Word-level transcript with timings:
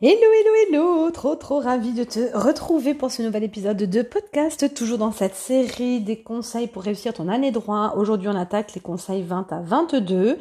Hello, 0.00 0.12
hello, 0.14 0.54
hello 0.68 1.10
Trop, 1.10 1.34
trop 1.34 1.58
ravie 1.58 1.92
de 1.92 2.04
te 2.04 2.20
retrouver 2.36 2.94
pour 2.94 3.10
ce 3.10 3.20
nouvel 3.20 3.42
épisode 3.42 3.76
de 3.78 4.02
podcast, 4.02 4.72
toujours 4.72 4.96
dans 4.98 5.10
cette 5.10 5.34
série 5.34 6.00
des 6.00 6.22
conseils 6.22 6.68
pour 6.68 6.84
réussir 6.84 7.12
ton 7.12 7.26
année 7.28 7.50
droit. 7.50 7.94
Aujourd'hui, 7.96 8.28
on 8.28 8.36
attaque 8.36 8.74
les 8.74 8.80
conseils 8.80 9.22
20 9.22 9.52
à 9.52 9.60
22. 9.60 10.38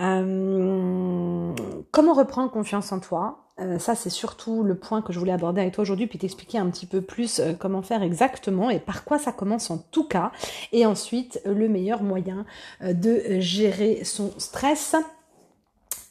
Euh, 0.00 1.52
comment 1.90 2.14
reprendre 2.14 2.50
confiance 2.50 2.92
en 2.92 3.00
toi? 3.00 3.44
Euh, 3.60 3.78
Ça, 3.78 3.94
c'est 3.94 4.08
surtout 4.08 4.62
le 4.62 4.74
point 4.74 5.02
que 5.02 5.12
je 5.12 5.18
voulais 5.18 5.32
aborder 5.32 5.60
avec 5.60 5.74
toi 5.74 5.82
aujourd'hui, 5.82 6.06
puis 6.06 6.18
t'expliquer 6.18 6.56
un 6.56 6.70
petit 6.70 6.86
peu 6.86 7.02
plus 7.02 7.40
euh, 7.40 7.52
comment 7.52 7.82
faire 7.82 8.02
exactement 8.02 8.70
et 8.70 8.78
par 8.78 9.04
quoi 9.04 9.18
ça 9.18 9.32
commence 9.32 9.70
en 9.70 9.84
tout 9.90 10.04
cas. 10.04 10.32
Et 10.72 10.86
ensuite, 10.86 11.42
le 11.44 11.68
meilleur 11.68 12.02
moyen 12.02 12.46
de 12.80 13.38
gérer 13.38 14.02
son 14.04 14.32
stress 14.38 14.96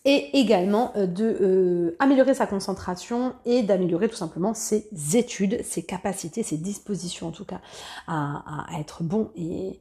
et 0.06 0.38
également 0.40 0.92
euh, 0.96 1.08
de 1.08 1.38
euh, 1.42 1.96
améliorer 2.00 2.34
sa 2.34 2.48
concentration 2.48 3.34
et 3.46 3.64
d'améliorer 3.64 4.10
tout 4.10 4.16
simplement 4.16 4.54
ses 4.54 4.88
études, 5.14 5.64
ses 5.64 5.84
capacités, 5.84 6.44
ses 6.44 6.58
dispositions 6.58 7.28
en 7.28 7.32
tout 7.32 7.46
cas 7.46 7.62
à, 8.08 8.66
à 8.74 8.80
être 8.80 9.04
bon 9.04 9.32
et, 9.36 9.80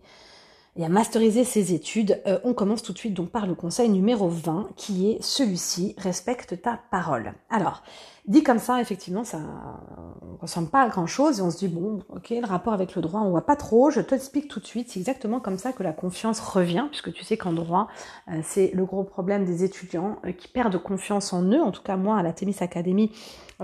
et 0.77 0.85
à 0.85 0.89
masteriser 0.89 1.45
ses 1.45 1.75
études. 1.75 2.21
Euh, 2.27 2.39
on 2.45 2.55
commence 2.55 2.83
tout 2.83 2.93
de 2.93 2.99
suite 2.99 3.15
donc 3.15 3.31
par 3.31 3.47
le 3.47 3.55
conseil 3.55 3.89
numéro 3.89 4.29
20 4.29 4.71
qui 4.77 5.11
est 5.11 5.23
celui-ci, 5.23 5.95
respecte 5.99 6.63
ta 6.63 6.81
parole. 6.91 7.35
Alors, 7.51 7.83
Dit 8.29 8.45
comme 8.45 8.61
ça, 8.61 8.81
effectivement, 8.81 9.25
ça 9.25 9.39
ne 9.41 10.39
ressemble 10.41 10.69
pas 10.69 10.83
à 10.83 10.89
grand 10.89 11.09
chose 11.09 11.41
et 11.41 11.43
on 11.43 11.51
se 11.51 11.59
dit 11.59 11.67
bon, 11.67 12.05
ok, 12.09 12.31
le 12.31 12.47
rapport 12.47 12.73
avec 12.73 12.95
le 12.95 13.03
droit, 13.03 13.21
on 13.21 13.31
voit 13.31 13.45
pas 13.45 13.57
trop. 13.57 13.91
Je 13.91 14.01
t'explique 14.01 14.47
tout 14.47 14.61
de 14.61 14.65
suite. 14.65 14.91
C'est 14.91 15.01
exactement 15.01 15.41
comme 15.41 15.59
ça 15.59 15.73
que 15.73 15.83
la 15.83 15.93
confiance 15.93 16.39
revient, 16.39 16.85
puisque 16.89 17.13
tu 17.13 17.25
sais 17.25 17.37
qu'en 17.37 17.53
droit, 17.53 17.89
euh, 18.29 18.41
c'est 18.45 18.71
le 18.75 18.85
gros 18.85 19.03
problème 19.03 19.45
des 19.45 19.65
étudiants 19.65 20.21
euh, 20.25 20.31
qui 20.31 20.47
perdent 20.47 20.81
confiance 20.81 21.33
en 21.33 21.43
eux. 21.43 21.61
En 21.61 21.73
tout 21.73 21.83
cas, 21.83 21.97
moi, 21.97 22.17
à 22.17 22.23
la 22.23 22.33
Thémis 22.33 22.55
Academy, 22.61 23.11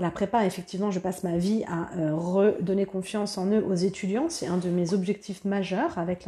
la 0.01 0.11
prépa, 0.11 0.45
effectivement, 0.45 0.91
je 0.91 0.99
passe 0.99 1.23
ma 1.23 1.37
vie 1.37 1.63
à 1.65 1.97
euh, 1.97 2.15
redonner 2.15 2.85
confiance 2.85 3.37
en 3.37 3.47
eux 3.47 3.63
aux 3.63 3.75
étudiants. 3.75 4.25
C'est 4.29 4.47
un 4.47 4.57
de 4.57 4.69
mes 4.69 4.93
objectifs 4.93 5.45
majeurs 5.45 5.97
avec 5.97 6.27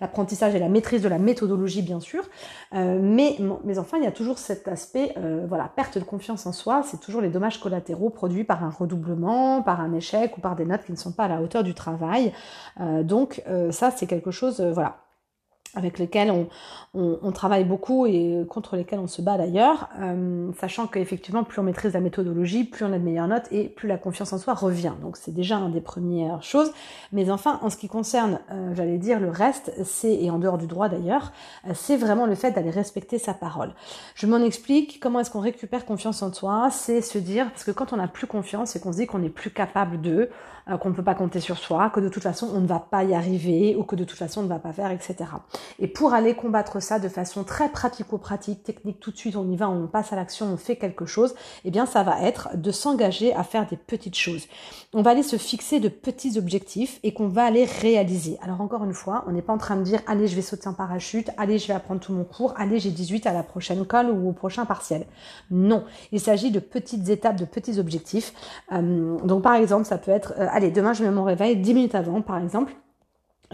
l'apprentissage 0.00 0.54
et 0.54 0.58
la 0.58 0.68
maîtrise 0.68 1.02
de 1.02 1.08
la 1.08 1.18
méthodologie, 1.18 1.82
bien 1.82 2.00
sûr. 2.00 2.24
Euh, 2.74 2.98
mais 3.00 3.36
enfants, 3.78 3.96
il 3.96 4.04
y 4.04 4.06
a 4.06 4.12
toujours 4.12 4.38
cet 4.38 4.68
aspect, 4.68 5.12
euh, 5.16 5.44
voilà, 5.48 5.70
perte 5.74 5.98
de 5.98 6.04
confiance 6.04 6.46
en 6.46 6.52
soi. 6.52 6.82
C'est 6.84 7.00
toujours 7.00 7.20
les 7.20 7.30
dommages 7.30 7.60
collatéraux 7.60 8.10
produits 8.10 8.44
par 8.44 8.64
un 8.64 8.70
redoublement, 8.70 9.62
par 9.62 9.80
un 9.80 9.92
échec 9.92 10.36
ou 10.36 10.40
par 10.40 10.56
des 10.56 10.64
notes 10.64 10.84
qui 10.84 10.92
ne 10.92 10.96
sont 10.96 11.12
pas 11.12 11.24
à 11.24 11.28
la 11.28 11.42
hauteur 11.42 11.62
du 11.62 11.74
travail. 11.74 12.32
donc 13.02 13.42
ça, 13.70 13.90
c'est 13.90 14.06
quelque 14.06 14.30
chose, 14.30 14.60
voilà 14.60 15.07
avec 15.74 15.98
lesquels 15.98 16.32
on, 16.94 17.32
travaille 17.32 17.64
beaucoup 17.64 18.06
et 18.06 18.44
contre 18.48 18.74
lesquels 18.74 18.98
on 18.98 19.06
se 19.06 19.22
bat 19.22 19.38
d'ailleurs, 19.38 19.88
euh, 20.00 20.50
sachant 20.58 20.86
qu'effectivement, 20.88 21.44
plus 21.44 21.60
on 21.60 21.62
maîtrise 21.62 21.92
la 21.92 22.00
méthodologie, 22.00 22.64
plus 22.64 22.84
on 22.84 22.92
a 22.92 22.98
de 22.98 23.04
meilleures 23.04 23.28
notes 23.28 23.46
et 23.52 23.68
plus 23.68 23.86
la 23.86 23.98
confiance 23.98 24.32
en 24.32 24.38
soi 24.38 24.54
revient. 24.54 24.94
Donc 25.02 25.16
c'est 25.16 25.32
déjà 25.32 25.56
une 25.56 25.72
des 25.72 25.80
premières 25.80 26.42
choses. 26.42 26.72
Mais 27.12 27.30
enfin, 27.30 27.60
en 27.62 27.70
ce 27.70 27.76
qui 27.76 27.86
concerne, 27.88 28.40
euh, 28.50 28.74
j'allais 28.74 28.98
dire, 28.98 29.20
le 29.20 29.30
reste, 29.30 29.72
c'est, 29.84 30.12
et 30.12 30.30
en 30.30 30.38
dehors 30.38 30.58
du 30.58 30.66
droit 30.66 30.88
d'ailleurs, 30.88 31.32
euh, 31.66 31.72
c'est 31.74 31.96
vraiment 31.96 32.26
le 32.26 32.34
fait 32.34 32.50
d'aller 32.50 32.70
respecter 32.70 33.18
sa 33.18 33.34
parole. 33.34 33.72
Je 34.14 34.26
m'en 34.26 34.38
explique, 34.38 34.98
comment 35.00 35.20
est-ce 35.20 35.30
qu'on 35.30 35.40
récupère 35.40 35.84
confiance 35.84 36.22
en 36.22 36.32
soi? 36.32 36.70
C'est 36.72 37.02
se 37.02 37.18
dire, 37.18 37.50
parce 37.50 37.64
que 37.64 37.70
quand 37.70 37.92
on 37.92 37.96
n'a 37.96 38.08
plus 38.08 38.26
confiance, 38.26 38.70
c'est 38.70 38.80
qu'on 38.80 38.92
se 38.92 38.98
dit 38.98 39.06
qu'on 39.06 39.20
n'est 39.20 39.28
plus 39.28 39.50
capable 39.50 40.00
de, 40.00 40.30
qu'on 40.76 40.90
ne 40.90 40.94
peut 40.94 41.02
pas 41.02 41.14
compter 41.14 41.40
sur 41.40 41.58
soi, 41.58 41.90
que 41.90 42.00
de 42.00 42.08
toute 42.08 42.22
façon 42.22 42.50
on 42.54 42.60
ne 42.60 42.66
va 42.66 42.78
pas 42.78 43.04
y 43.04 43.14
arriver, 43.14 43.76
ou 43.76 43.84
que 43.84 43.96
de 43.96 44.04
toute 44.04 44.18
façon 44.18 44.40
on 44.40 44.44
ne 44.44 44.48
va 44.48 44.58
pas 44.58 44.72
faire, 44.72 44.90
etc. 44.90 45.16
Et 45.78 45.86
pour 45.88 46.12
aller 46.14 46.34
combattre 46.34 46.80
ça 46.80 46.98
de 46.98 47.08
façon 47.08 47.44
très 47.44 47.68
pratico-pratique, 47.68 48.62
technique, 48.62 49.00
tout 49.00 49.10
de 49.10 49.16
suite, 49.16 49.36
on 49.36 49.48
y 49.50 49.56
va, 49.56 49.68
on 49.68 49.86
passe 49.86 50.12
à 50.12 50.16
l'action, 50.16 50.46
on 50.46 50.56
fait 50.56 50.76
quelque 50.76 51.06
chose, 51.06 51.34
eh 51.64 51.70
bien, 51.70 51.86
ça 51.86 52.02
va 52.02 52.22
être 52.22 52.50
de 52.56 52.70
s'engager 52.70 53.34
à 53.34 53.42
faire 53.42 53.66
des 53.66 53.76
petites 53.76 54.16
choses. 54.16 54.46
On 54.94 55.02
va 55.02 55.10
aller 55.10 55.22
se 55.22 55.36
fixer 55.36 55.80
de 55.80 55.88
petits 55.88 56.38
objectifs 56.38 57.00
et 57.02 57.12
qu'on 57.12 57.28
va 57.28 57.44
aller 57.44 57.64
réaliser. 57.64 58.38
Alors, 58.42 58.60
encore 58.60 58.84
une 58.84 58.94
fois, 58.94 59.24
on 59.26 59.32
n'est 59.32 59.42
pas 59.42 59.52
en 59.52 59.58
train 59.58 59.76
de 59.76 59.82
dire, 59.82 60.00
allez, 60.06 60.26
je 60.26 60.36
vais 60.36 60.42
sauter 60.42 60.68
en 60.68 60.74
parachute, 60.74 61.30
allez, 61.36 61.58
je 61.58 61.68
vais 61.68 61.74
apprendre 61.74 62.00
tout 62.00 62.12
mon 62.12 62.24
cours, 62.24 62.54
allez, 62.56 62.78
j'ai 62.78 62.90
18 62.90 63.26
à 63.26 63.32
la 63.32 63.42
prochaine 63.42 63.84
colle 63.86 64.10
ou 64.10 64.28
au 64.28 64.32
prochain 64.32 64.64
partiel. 64.64 65.06
Non. 65.50 65.84
Il 66.12 66.20
s'agit 66.20 66.50
de 66.50 66.60
petites 66.60 67.08
étapes, 67.08 67.36
de 67.36 67.44
petits 67.44 67.78
objectifs. 67.78 68.32
Euh, 68.72 69.18
donc, 69.24 69.42
par 69.42 69.54
exemple, 69.54 69.84
ça 69.84 69.98
peut 69.98 70.10
être, 70.10 70.34
euh, 70.38 70.48
allez, 70.58 70.70
demain, 70.72 70.92
je 70.92 71.04
mets 71.04 71.10
mon 71.10 71.24
réveil 71.24 71.56
10 71.56 71.74
minutes 71.74 71.94
avant, 71.94 72.20
par 72.20 72.38
exemple. 72.38 72.72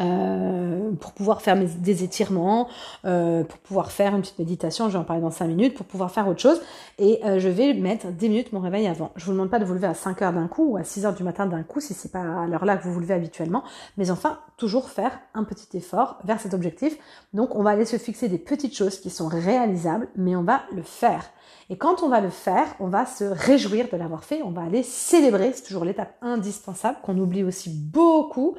Euh, 0.00 0.90
pour 1.00 1.12
pouvoir 1.12 1.40
faire 1.40 1.56
des 1.56 2.02
étirements, 2.02 2.68
euh, 3.04 3.44
pour 3.44 3.58
pouvoir 3.58 3.92
faire 3.92 4.14
une 4.14 4.22
petite 4.22 4.38
méditation, 4.40 4.88
je 4.88 4.94
vais 4.94 4.98
en 4.98 5.04
parler 5.04 5.22
dans 5.22 5.30
5 5.30 5.46
minutes, 5.46 5.74
pour 5.74 5.86
pouvoir 5.86 6.10
faire 6.10 6.26
autre 6.26 6.40
chose. 6.40 6.60
Et 6.98 7.20
euh, 7.24 7.38
je 7.38 7.48
vais 7.48 7.74
mettre 7.74 8.08
10 8.08 8.28
minutes 8.28 8.52
mon 8.52 8.60
réveil 8.60 8.88
avant. 8.88 9.12
Je 9.16 9.24
vous 9.24 9.32
demande 9.32 9.50
pas 9.50 9.58
de 9.58 9.64
vous 9.64 9.74
lever 9.74 9.86
à 9.86 9.94
5 9.94 10.22
heures 10.22 10.32
d'un 10.32 10.48
coup 10.48 10.72
ou 10.72 10.76
à 10.76 10.84
6 10.84 11.06
heures 11.06 11.14
du 11.14 11.22
matin 11.22 11.46
d'un 11.46 11.62
coup 11.62 11.80
si 11.80 11.94
c'est 11.94 12.10
pas 12.10 12.42
à 12.42 12.46
l'heure 12.46 12.64
là 12.64 12.76
que 12.76 12.84
vous 12.84 12.92
vous 12.92 13.00
levez 13.00 13.14
habituellement. 13.14 13.62
Mais 13.96 14.10
enfin, 14.10 14.38
toujours 14.56 14.88
faire 14.88 15.12
un 15.34 15.44
petit 15.44 15.76
effort 15.76 16.18
vers 16.24 16.40
cet 16.40 16.54
objectif. 16.54 16.96
Donc 17.32 17.54
on 17.54 17.62
va 17.62 17.70
aller 17.70 17.84
se 17.84 17.96
fixer 17.96 18.28
des 18.28 18.38
petites 18.38 18.76
choses 18.76 18.98
qui 18.98 19.10
sont 19.10 19.28
réalisables, 19.28 20.08
mais 20.16 20.34
on 20.34 20.42
va 20.42 20.62
le 20.74 20.82
faire. 20.82 21.24
Et 21.70 21.76
quand 21.76 22.02
on 22.02 22.08
va 22.08 22.20
le 22.20 22.30
faire, 22.30 22.66
on 22.78 22.88
va 22.88 23.06
se 23.06 23.24
réjouir 23.24 23.86
de 23.90 23.96
l'avoir 23.96 24.24
fait, 24.24 24.42
on 24.42 24.50
va 24.50 24.62
aller 24.62 24.82
célébrer, 24.82 25.52
c'est 25.54 25.62
toujours 25.62 25.84
l'étape 25.84 26.14
indispensable 26.20 26.98
qu'on 27.02 27.16
oublie 27.16 27.42
aussi 27.42 27.70
beaucoup 27.70 28.54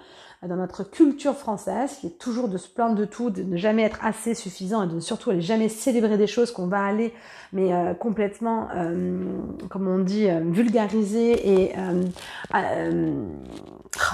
dans 0.47 0.55
notre 0.55 0.83
culture 0.83 1.35
française, 1.35 1.97
qui 1.99 2.07
est 2.07 2.17
toujours 2.17 2.47
de 2.47 2.57
se 2.57 2.67
plaindre 2.67 2.95
de 2.95 3.05
tout, 3.05 3.29
de 3.29 3.43
ne 3.43 3.57
jamais 3.57 3.83
être 3.83 3.99
assez 4.03 4.33
suffisant 4.33 4.83
et 4.83 4.93
de 4.93 4.99
surtout 4.99 5.29
aller 5.31 5.41
jamais 5.41 5.69
célébrer 5.69 6.17
des 6.17 6.27
choses 6.27 6.51
qu'on 6.51 6.67
va 6.67 6.83
aller, 6.83 7.13
mais 7.53 7.73
euh, 7.73 7.93
complètement, 7.93 8.67
euh, 8.75 9.23
comme 9.69 9.87
on 9.87 9.99
dit, 9.99 10.29
euh, 10.29 10.41
vulgariser 10.45 11.63
et 11.63 11.73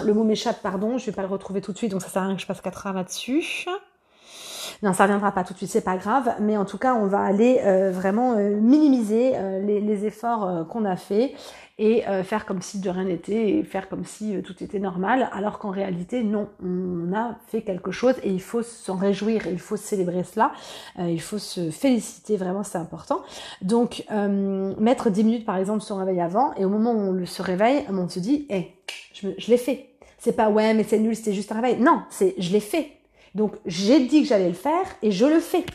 le 0.04 0.14
mot 0.14 0.24
m'échappe, 0.24 0.62
pardon, 0.62 0.98
je 0.98 1.06
vais 1.06 1.12
pas 1.12 1.22
le 1.22 1.28
retrouver 1.28 1.62
tout 1.62 1.72
de 1.72 1.78
suite, 1.78 1.92
donc 1.92 2.02
ça 2.02 2.10
sert 2.10 2.22
à 2.22 2.26
rien 2.28 2.36
que 2.36 2.42
je 2.42 2.48
passe 2.48 2.62
quatre 2.62 2.88
heures 2.88 2.94
là-dessus. 2.94 3.66
Non, 4.84 4.94
ça 4.94 5.04
reviendra 5.04 5.32
pas 5.32 5.44
tout 5.44 5.54
de 5.54 5.58
suite, 5.58 5.70
c'est 5.70 5.84
pas 5.84 5.98
grave, 5.98 6.34
mais 6.40 6.58
en 6.58 6.66
tout 6.66 6.80
cas, 6.80 6.96
on 6.96 7.06
va 7.06 7.20
aller 7.20 7.62
vraiment 7.92 8.36
minimiser 8.36 9.34
les, 9.62 9.80
les, 9.80 10.06
efforts 10.06 10.68
qu'on 10.70 10.86
a 10.86 10.96
fait 10.96 11.36
et 11.82 12.08
euh, 12.08 12.24
faire 12.24 12.46
comme 12.46 12.62
si 12.62 12.80
de 12.80 12.90
rien 12.92 13.06
n'était 13.06 13.50
et 13.50 13.64
faire 13.64 13.90
comme 13.90 14.06
si 14.06 14.36
euh, 14.36 14.42
tout 14.44 14.64
était 14.64 14.78
normal, 14.78 15.30
alors 15.34 15.58
qu'en 15.58 15.72
réalité, 15.72 16.22
non, 16.22 16.48
on 16.64 17.12
a 17.12 17.40
fait 17.48 17.64
quelque 17.64 17.90
chose 17.92 18.14
et 18.22 18.30
il 18.30 18.42
faut 18.42 18.62
s'en 18.62 18.96
réjouir, 18.96 19.48
et 19.48 19.52
il 19.52 19.60
faut 19.60 19.78
célébrer 19.78 20.24
cela, 20.24 20.52
euh, 21.00 21.10
il 21.10 21.20
faut 21.20 21.40
se 21.40 21.72
féliciter, 21.72 22.38
vraiment 22.38 22.64
c'est 22.64 22.78
important. 22.78 23.22
Donc, 23.64 24.06
mettre 24.12 25.10
10 25.10 25.24
minutes 25.24 25.46
par 25.46 25.58
exemple 25.58 25.82
sur 25.82 25.98
réveil 25.98 26.22
avant, 26.22 26.54
et 26.54 26.66
au 26.66 26.70
moment 26.70 26.94
où 26.94 27.20
on 27.20 27.26
se 27.26 27.42
réveille, 27.42 27.84
on 27.90 28.08
se 28.08 28.20
dit, 28.20 28.46
hé, 28.50 28.56
hey, 28.56 28.76
je, 29.14 29.30
je 29.40 29.50
l'ai 29.50 29.58
fait. 29.58 29.88
C'est 30.20 30.36
pas 30.36 30.50
ouais, 30.50 30.76
mais 30.76 30.84
c'est 30.84 31.00
nul, 31.00 31.16
c'était 31.16 31.34
juste 31.34 31.52
un 31.52 31.56
réveil. 31.56 31.80
Non, 31.80 32.04
c'est 32.12 32.36
je 32.38 32.52
l'ai 32.52 32.60
fait. 32.60 33.01
Donc 33.36 33.56
j'ai 33.66 34.06
dit 34.08 34.22
que 34.22 34.28
j'allais 34.28 34.50
le 34.50 34.54
faire 34.54 34.86
et 35.02 35.12
je 35.12 35.26
le 35.26 35.40
fais. 35.40 35.66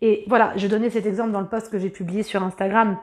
Et 0.00 0.24
voilà, 0.26 0.52
je 0.56 0.66
donnais 0.66 0.90
cet 0.90 1.06
exemple 1.06 1.30
dans 1.30 1.40
le 1.40 1.48
post 1.48 1.70
que 1.70 1.78
j'ai 1.78 1.90
publié 1.90 2.22
sur 2.22 2.42
Instagram 2.42 2.98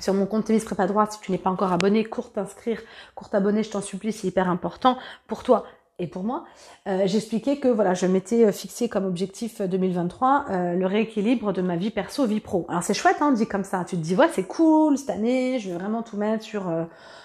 sur 0.00 0.14
mon 0.14 0.26
compte 0.26 0.46
Témis 0.46 0.60
Prépa 0.60 0.86
Droit, 0.86 1.06
si 1.10 1.20
tu 1.20 1.32
n'es 1.32 1.38
pas 1.38 1.50
encore 1.50 1.72
abonné, 1.72 2.04
cours 2.04 2.32
t'inscrire, 2.32 2.80
cours 3.14 3.28
t'abonner, 3.28 3.62
je 3.62 3.70
t'en 3.70 3.80
supplie, 3.80 4.12
c'est 4.12 4.26
hyper 4.26 4.48
important 4.48 4.98
pour 5.26 5.42
toi 5.42 5.64
et 5.98 6.06
pour 6.06 6.24
moi. 6.24 6.44
Euh, 6.88 7.02
J'expliquais 7.06 7.58
que 7.58 7.68
voilà, 7.68 7.94
je 7.94 8.06
m'étais 8.06 8.44
euh, 8.44 8.52
fixé 8.52 8.88
comme 8.88 9.04
objectif 9.04 9.60
2023 9.60 10.46
euh, 10.50 10.74
le 10.74 10.86
rééquilibre 10.86 11.52
de 11.52 11.62
ma 11.62 11.76
vie 11.76 11.90
perso, 11.90 12.26
vie 12.26 12.40
pro. 12.40 12.66
Alors 12.68 12.82
c'est 12.82 12.94
chouette, 12.94 13.18
hein, 13.20 13.32
dit 13.32 13.46
comme 13.46 13.64
ça. 13.64 13.84
Tu 13.84 13.96
te 13.96 14.02
dis 14.02 14.16
ouais, 14.16 14.28
c'est 14.32 14.44
cool 14.44 14.96
cette 14.98 15.10
année, 15.10 15.58
je 15.58 15.70
vais 15.70 15.76
vraiment 15.76 16.02
tout 16.02 16.16
mettre 16.16 16.42
sur 16.42 16.64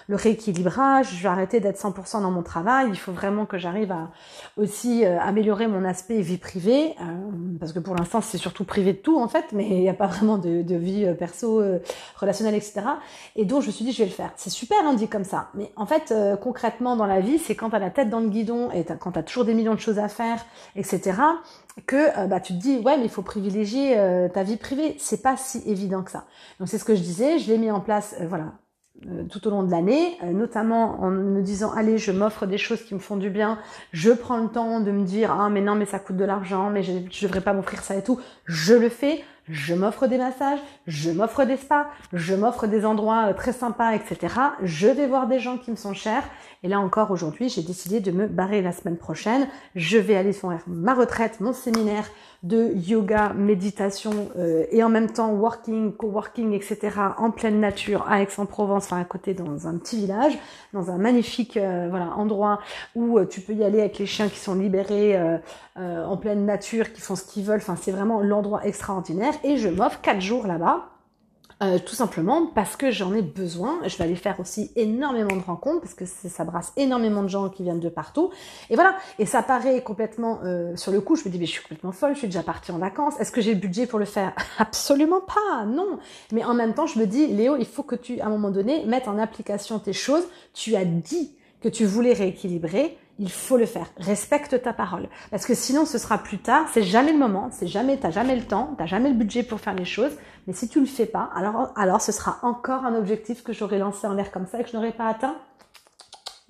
le 0.06 0.16
rééquilibrage, 0.16 1.14
je 1.14 1.22
vais 1.22 1.28
arrêter 1.28 1.60
d'être 1.60 1.78
100% 1.78 2.22
dans 2.22 2.30
mon 2.30 2.42
travail, 2.42 2.88
il 2.90 2.98
faut 2.98 3.12
vraiment 3.12 3.46
que 3.46 3.58
j'arrive 3.58 3.92
à 3.92 4.10
aussi 4.56 5.04
améliorer 5.04 5.66
mon 5.66 5.84
aspect 5.84 6.20
vie 6.20 6.38
privée, 6.38 6.94
parce 7.60 7.72
que 7.72 7.78
pour 7.78 7.94
l'instant 7.94 8.20
c'est 8.20 8.38
surtout 8.38 8.64
privé 8.64 8.92
de 8.92 8.98
tout 8.98 9.20
en 9.20 9.28
fait, 9.28 9.46
mais 9.52 9.68
il 9.68 9.80
n'y 9.80 9.88
a 9.88 9.94
pas 9.94 10.06
vraiment 10.06 10.38
de, 10.38 10.74
vie 10.74 11.06
perso, 11.18 11.62
relationnelle, 12.16 12.54
etc. 12.54 12.80
Et 13.36 13.44
donc 13.44 13.62
je 13.62 13.68
me 13.68 13.72
suis 13.72 13.84
dit 13.84 13.92
je 13.92 13.98
vais 13.98 14.08
le 14.08 14.14
faire. 14.14 14.32
C'est 14.36 14.50
super 14.50 14.78
hein, 14.84 14.94
dit 14.94 15.08
comme 15.08 15.24
ça, 15.24 15.48
mais 15.54 15.70
en 15.76 15.86
fait 15.86 16.14
concrètement 16.40 16.96
dans 16.96 17.06
la 17.06 17.20
vie, 17.20 17.38
c'est 17.38 17.54
quand 17.54 17.70
t'as 17.70 17.78
la 17.78 17.90
tête 17.90 18.08
dans 18.08 18.20
le 18.20 18.28
guidon 18.28 18.57
et 18.72 18.84
quand 19.00 19.12
t'as 19.12 19.22
toujours 19.22 19.44
des 19.44 19.54
millions 19.54 19.74
de 19.74 19.80
choses 19.80 19.98
à 19.98 20.08
faire, 20.08 20.44
etc 20.76 21.20
que 21.86 22.26
bah, 22.26 22.40
tu 22.40 22.54
te 22.54 22.58
dis 22.58 22.78
ouais 22.78 22.96
mais 22.96 23.04
il 23.04 23.10
faut 23.10 23.22
privilégier 23.22 23.96
ta 24.34 24.42
vie 24.42 24.56
privée. 24.56 24.96
C'est 24.98 25.22
pas 25.22 25.36
si 25.36 25.62
évident 25.64 26.02
que 26.02 26.10
ça. 26.10 26.24
Donc 26.58 26.68
c'est 26.68 26.78
ce 26.78 26.84
que 26.84 26.96
je 26.96 27.00
disais 27.00 27.38
je 27.38 27.52
l'ai 27.52 27.58
mis 27.58 27.70
en 27.70 27.80
place 27.80 28.16
voilà 28.28 28.54
euh, 29.06 29.22
tout 29.30 29.46
au 29.46 29.50
long 29.50 29.62
de 29.62 29.70
l'année, 29.70 30.16
euh, 30.24 30.32
notamment 30.32 31.00
en 31.00 31.10
me 31.10 31.40
disant 31.40 31.70
allez 31.70 31.98
je 31.98 32.10
m'offre 32.10 32.46
des 32.46 32.58
choses 32.58 32.82
qui 32.82 32.94
me 32.94 32.98
font 32.98 33.16
du 33.16 33.30
bien, 33.30 33.60
je 33.92 34.10
prends 34.10 34.38
le 34.38 34.48
temps 34.48 34.80
de 34.80 34.90
me 34.90 35.04
dire 35.04 35.30
ah 35.30 35.48
mais 35.50 35.60
non 35.60 35.76
mais 35.76 35.84
ça 35.84 36.00
coûte 36.00 36.16
de 36.16 36.24
l'argent, 36.24 36.68
mais 36.70 36.82
je, 36.82 36.94
je 37.08 37.24
devrais 37.24 37.40
pas 37.40 37.52
m'offrir 37.52 37.80
ça 37.84 37.94
et 37.94 38.02
tout, 38.02 38.18
je 38.44 38.74
le 38.74 38.88
fais, 38.88 39.22
je 39.50 39.74
m'offre 39.74 40.06
des 40.06 40.18
massages, 40.18 40.58
je 40.86 41.10
m'offre 41.10 41.44
des 41.44 41.56
spas, 41.56 41.86
je 42.12 42.34
m'offre 42.34 42.66
des 42.66 42.84
endroits 42.84 43.28
euh, 43.28 43.32
très 43.32 43.52
sympas, 43.52 43.94
etc. 43.94 44.34
Je 44.62 44.88
vais 44.88 45.06
voir 45.06 45.26
des 45.26 45.38
gens 45.38 45.58
qui 45.58 45.70
me 45.70 45.76
sont 45.76 45.94
chers. 45.94 46.24
Et 46.62 46.68
là 46.68 46.80
encore, 46.80 47.10
aujourd'hui, 47.10 47.48
j'ai 47.48 47.62
décidé 47.62 48.00
de 48.00 48.10
me 48.10 48.26
barrer 48.26 48.62
la 48.62 48.72
semaine 48.72 48.96
prochaine. 48.96 49.46
Je 49.74 49.98
vais 49.98 50.16
aller 50.16 50.32
faire 50.32 50.60
ma 50.66 50.94
retraite, 50.94 51.40
mon 51.40 51.52
séminaire 51.52 52.04
de 52.42 52.72
yoga, 52.74 53.32
méditation 53.34 54.28
euh, 54.38 54.64
et 54.70 54.82
en 54.82 54.88
même 54.88 55.10
temps 55.10 55.32
working, 55.32 55.92
coworking, 55.92 56.52
etc. 56.52 56.78
en 57.18 57.30
pleine 57.30 57.60
nature 57.60 58.06
à 58.08 58.22
Aix-en-Provence, 58.22 58.84
enfin 58.84 59.00
à 59.00 59.04
côté 59.04 59.34
dans 59.34 59.66
un 59.66 59.76
petit 59.76 59.96
village, 59.96 60.38
dans 60.72 60.90
un 60.90 60.98
magnifique 60.98 61.56
euh, 61.56 61.88
voilà 61.90 62.12
endroit 62.16 62.60
où 62.94 63.24
tu 63.24 63.40
peux 63.40 63.54
y 63.54 63.64
aller 63.64 63.80
avec 63.80 63.98
les 63.98 64.06
chiens 64.06 64.28
qui 64.28 64.38
sont 64.38 64.54
libérés 64.54 65.18
en 65.76 66.16
pleine 66.16 66.44
nature, 66.44 66.92
qui 66.92 67.00
font 67.00 67.16
ce 67.16 67.24
qu'ils 67.24 67.44
veulent. 67.44 67.58
Enfin, 67.58 67.76
c'est 67.80 67.92
vraiment 67.92 68.20
l'endroit 68.20 68.64
extraordinaire 68.66 69.34
et 69.44 69.56
je 69.56 69.68
m'offre 69.68 70.00
quatre 70.00 70.20
jours 70.20 70.46
là-bas. 70.46 70.97
Euh, 71.60 71.80
tout 71.84 71.96
simplement 71.96 72.46
parce 72.46 72.76
que 72.76 72.92
j'en 72.92 73.12
ai 73.14 73.22
besoin. 73.22 73.80
Je 73.84 73.96
vais 73.96 74.04
aller 74.04 74.14
faire 74.14 74.38
aussi 74.38 74.70
énormément 74.76 75.34
de 75.34 75.42
rencontres 75.42 75.80
parce 75.80 75.94
que 75.94 76.04
ça 76.06 76.44
brasse 76.44 76.72
énormément 76.76 77.24
de 77.24 77.28
gens 77.28 77.48
qui 77.48 77.64
viennent 77.64 77.80
de 77.80 77.88
partout. 77.88 78.30
Et 78.70 78.76
voilà. 78.76 78.96
Et 79.18 79.26
ça 79.26 79.42
paraît 79.42 79.82
complètement 79.82 80.38
euh, 80.44 80.76
sur 80.76 80.92
le 80.92 81.00
coup. 81.00 81.16
Je 81.16 81.24
me 81.24 81.30
dis 81.30 81.38
mais 81.38 81.46
je 81.46 81.52
suis 81.52 81.62
complètement 81.62 81.90
folle. 81.90 82.14
Je 82.14 82.18
suis 82.18 82.28
déjà 82.28 82.44
partie 82.44 82.70
en 82.70 82.78
vacances. 82.78 83.18
Est-ce 83.18 83.32
que 83.32 83.40
j'ai 83.40 83.54
le 83.54 83.60
budget 83.60 83.86
pour 83.86 83.98
le 83.98 84.04
faire? 84.04 84.34
Absolument 84.58 85.20
pas. 85.20 85.64
Non. 85.66 85.98
Mais 86.30 86.44
en 86.44 86.54
même 86.54 86.74
temps, 86.74 86.86
je 86.86 86.98
me 87.00 87.06
dis 87.06 87.26
Léo, 87.26 87.56
il 87.56 87.66
faut 87.66 87.82
que 87.82 87.96
tu 87.96 88.20
à 88.20 88.26
un 88.26 88.30
moment 88.30 88.50
donné 88.50 88.84
mettes 88.86 89.08
en 89.08 89.18
application 89.18 89.80
tes 89.80 89.92
choses. 89.92 90.28
Tu 90.54 90.76
as 90.76 90.84
dit 90.84 91.32
que 91.60 91.68
tu 91.68 91.86
voulais 91.86 92.12
rééquilibrer 92.12 92.96
il 93.18 93.30
faut 93.30 93.56
le 93.56 93.66
faire. 93.66 93.86
Respecte 93.98 94.62
ta 94.62 94.72
parole. 94.72 95.08
Parce 95.30 95.46
que 95.46 95.54
sinon, 95.54 95.84
ce 95.84 95.98
sera 95.98 96.18
plus 96.18 96.38
tard. 96.38 96.66
C'est 96.72 96.82
jamais 96.82 97.12
le 97.12 97.18
moment. 97.18 97.50
C'est 97.52 97.66
jamais, 97.66 97.96
t'as 97.96 98.10
jamais 98.10 98.36
le 98.36 98.44
temps. 98.44 98.74
T'as 98.78 98.86
jamais 98.86 99.08
le 99.10 99.16
budget 99.16 99.42
pour 99.42 99.60
faire 99.60 99.74
les 99.74 99.84
choses. 99.84 100.12
Mais 100.46 100.52
si 100.52 100.68
tu 100.68 100.80
le 100.80 100.86
fais 100.86 101.06
pas, 101.06 101.30
alors, 101.34 101.72
alors 101.76 102.00
ce 102.00 102.12
sera 102.12 102.38
encore 102.42 102.84
un 102.84 102.94
objectif 102.94 103.42
que 103.42 103.52
j'aurais 103.52 103.78
lancé 103.78 104.06
en 104.06 104.14
l'air 104.14 104.30
comme 104.30 104.46
ça 104.46 104.60
et 104.60 104.64
que 104.64 104.70
je 104.70 104.76
n'aurais 104.76 104.92
pas 104.92 105.08
atteint. 105.08 105.36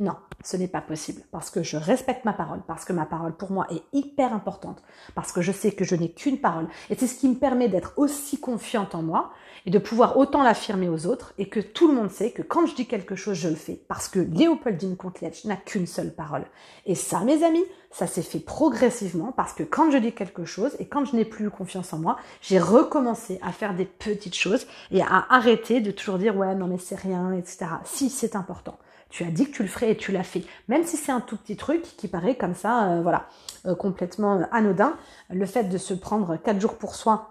Non, 0.01 0.15
ce 0.45 0.57
n'est 0.57 0.69
pas 0.69 0.81
possible 0.81 1.23
parce 1.33 1.51
que 1.51 1.65
je 1.65 1.77
respecte 1.77 2.25
ma 2.25 2.33
parole, 2.33 2.61
parce 2.69 2.85
que 2.85 2.93
ma 2.93 3.05
parole 3.05 3.33
pour 3.37 3.51
moi 3.51 3.67
est 3.69 3.83
hyper 3.93 4.33
importante, 4.33 4.81
parce 5.17 5.33
que 5.33 5.43
je 5.43 5.51
sais 5.51 5.73
que 5.73 5.85
je 5.85 5.97
n'ai 5.97 6.13
qu'une 6.13 6.39
parole. 6.39 6.69
Et 6.89 6.95
c'est 6.95 7.09
ce 7.09 7.19
qui 7.19 7.29
me 7.29 7.35
permet 7.35 7.69
d'être 7.69 7.95
aussi 7.97 8.39
confiante 8.39 8.95
en 8.95 9.03
moi 9.03 9.33
et 9.67 9.71
de 9.71 9.79
pouvoir 9.81 10.17
autant 10.17 10.45
l'affirmer 10.45 10.89
aux 10.89 11.07
autres 11.07 11.35
et 11.37 11.49
que 11.49 11.59
tout 11.59 11.89
le 11.89 11.95
monde 11.95 12.13
sait 12.13 12.31
que 12.31 12.43
quand 12.43 12.65
je 12.67 12.77
dis 12.77 12.87
quelque 12.87 13.17
chose, 13.17 13.37
je 13.37 13.49
le 13.49 13.57
fais. 13.57 13.83
Parce 13.89 14.07
que 14.09 14.21
Léopoldine 14.21 14.97
Contlietch 14.97 15.45
n'a 15.47 15.57
qu'une 15.57 15.89
seule 15.89 16.15
parole. 16.15 16.45
Et 16.87 16.95
ça, 16.95 17.19
mes 17.21 17.43
amis, 17.43 17.65
ça 17.91 18.07
s'est 18.07 18.23
fait 18.23 18.39
progressivement 18.39 19.33
parce 19.33 19.53
que 19.53 19.65
quand 19.65 19.91
je 19.91 19.99
dis 19.99 20.13
quelque 20.13 20.45
chose 20.45 20.77
et 20.79 20.87
quand 20.87 21.07
je 21.07 21.17
n'ai 21.17 21.25
plus 21.25 21.51
confiance 21.51 21.93
en 21.93 21.99
moi, 21.99 22.19
j'ai 22.41 22.61
recommencé 22.61 23.41
à 23.43 23.51
faire 23.51 23.75
des 23.75 23.87
petites 23.87 24.37
choses 24.37 24.69
et 24.93 25.03
à 25.03 25.27
arrêter 25.29 25.81
de 25.81 25.91
toujours 25.91 26.19
dire 26.19 26.37
ouais, 26.37 26.55
non 26.55 26.69
mais 26.69 26.79
c'est 26.79 26.99
rien, 26.99 27.33
etc. 27.33 27.67
Si, 27.85 28.11
c'est 28.11 28.37
important. 28.37 28.79
Tu 29.11 29.25
as 29.25 29.31
dit 29.31 29.47
que 29.47 29.57
tu 29.57 29.63
le 29.63 29.69
ferais 29.69 29.93
et 29.93 29.97
tu 29.97 30.13
l'as 30.13 30.23
fait. 30.23 30.45
Même 30.69 30.85
si 30.85 30.97
c'est 30.97 31.13
un 31.13 31.21
tout 31.21 31.37
petit 31.37 31.57
truc 31.57 31.83
qui 31.83 32.09
paraît 32.09 32.37
comme 32.37 32.55
ça, 32.55 32.91
euh, 32.91 33.03
voilà, 33.03 33.27
euh, 33.67 33.75
complètement 33.75 34.37
euh, 34.37 34.45
anodin. 34.53 34.95
Le 35.31 35.47
fait 35.47 35.65
de 35.65 35.79
se 35.79 35.95
prendre 35.95 36.37
quatre 36.37 36.61
jours 36.61 36.77
pour 36.77 36.95
soi, 36.95 37.31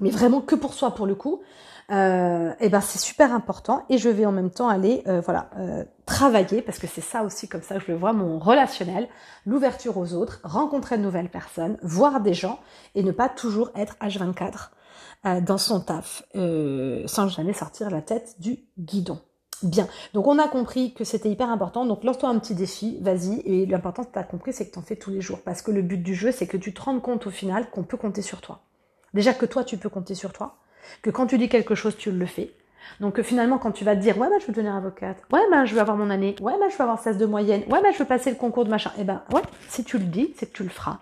mais 0.00 0.10
vraiment 0.10 0.40
que 0.40 0.54
pour 0.54 0.72
soi 0.72 0.92
pour 0.92 1.06
le 1.06 1.14
coup, 1.14 1.42
euh, 1.90 2.50
et 2.60 2.66
eh 2.66 2.68
ben 2.68 2.80
c'est 2.80 2.98
super 2.98 3.32
important. 3.32 3.84
Et 3.88 3.98
je 3.98 4.08
vais 4.08 4.26
en 4.26 4.32
même 4.32 4.50
temps 4.50 4.68
aller, 4.68 5.02
voilà, 5.24 5.50
travailler 6.06 6.62
parce 6.62 6.78
que 6.78 6.86
c'est 6.86 7.00
ça 7.00 7.22
aussi 7.22 7.48
comme 7.48 7.62
ça 7.62 7.76
que 7.76 7.84
je 7.84 7.92
le 7.92 7.98
vois, 7.98 8.12
mon 8.12 8.38
relationnel, 8.38 9.08
l'ouverture 9.46 9.96
aux 9.96 10.14
autres, 10.14 10.40
rencontrer 10.44 10.98
de 10.98 11.02
nouvelles 11.02 11.30
personnes, 11.30 11.78
voir 11.82 12.20
des 12.20 12.34
gens 12.34 12.60
et 12.94 13.02
ne 13.02 13.12
pas 13.12 13.28
toujours 13.28 13.70
être 13.74 13.96
H24 14.02 14.70
dans 15.42 15.58
son 15.58 15.80
taf, 15.80 16.22
sans 16.34 17.28
jamais 17.28 17.54
sortir 17.54 17.90
la 17.90 18.02
tête 18.02 18.36
du 18.38 18.58
guidon. 18.78 19.18
Bien. 19.62 19.88
Donc 20.14 20.26
on 20.26 20.38
a 20.38 20.46
compris 20.46 20.94
que 20.94 21.04
c'était 21.04 21.30
hyper 21.30 21.50
important. 21.50 21.84
Donc 21.84 22.04
lance-toi 22.04 22.28
un 22.28 22.38
petit 22.38 22.54
défi, 22.54 22.98
vas-y. 23.00 23.40
Et 23.40 23.66
l'important, 23.66 24.04
tu 24.04 24.18
as 24.18 24.22
compris, 24.22 24.52
c'est 24.52 24.68
que 24.68 24.72
tu 24.72 24.78
en 24.78 24.82
fais 24.82 24.96
tous 24.96 25.10
les 25.10 25.20
jours. 25.20 25.40
Parce 25.42 25.62
que 25.62 25.70
le 25.70 25.82
but 25.82 25.98
du 25.98 26.14
jeu, 26.14 26.30
c'est 26.30 26.46
que 26.46 26.56
tu 26.56 26.72
te 26.72 26.80
rendes 26.80 27.02
compte 27.02 27.26
au 27.26 27.30
final 27.30 27.70
qu'on 27.70 27.82
peut 27.82 27.96
compter 27.96 28.22
sur 28.22 28.40
toi. 28.40 28.60
Déjà 29.14 29.34
que 29.34 29.46
toi, 29.46 29.64
tu 29.64 29.76
peux 29.76 29.88
compter 29.88 30.14
sur 30.14 30.32
toi. 30.32 30.56
Que 31.02 31.10
quand 31.10 31.26
tu 31.26 31.38
dis 31.38 31.48
quelque 31.48 31.74
chose, 31.74 31.96
tu 31.96 32.12
le 32.12 32.26
fais. 32.26 32.54
Donc 33.00 33.16
que 33.16 33.22
finalement, 33.22 33.58
quand 33.58 33.72
tu 33.72 33.84
vas 33.84 33.96
te 33.96 34.00
dire, 34.00 34.16
ouais, 34.18 34.28
bah, 34.28 34.36
je 34.40 34.46
veux 34.46 34.52
devenir 34.52 34.74
avocate. 34.74 35.18
Ouais, 35.32 35.40
bah, 35.50 35.64
je 35.64 35.74
veux 35.74 35.80
avoir 35.80 35.96
mon 35.96 36.10
année. 36.10 36.36
Ouais, 36.40 36.54
bah, 36.58 36.68
je 36.70 36.76
veux 36.76 36.82
avoir 36.82 37.00
16 37.00 37.18
de 37.18 37.26
moyenne. 37.26 37.62
Ouais, 37.68 37.82
bah, 37.82 37.90
je 37.92 37.98
veux 37.98 38.04
passer 38.04 38.30
le 38.30 38.36
concours 38.36 38.64
de 38.64 38.70
machin. 38.70 38.92
Eh 38.98 39.04
ben, 39.04 39.22
ouais, 39.32 39.42
si 39.68 39.84
tu 39.84 39.98
le 39.98 40.04
dis, 40.04 40.34
c'est 40.36 40.46
que 40.46 40.56
tu 40.56 40.62
le 40.62 40.70
feras. 40.70 40.98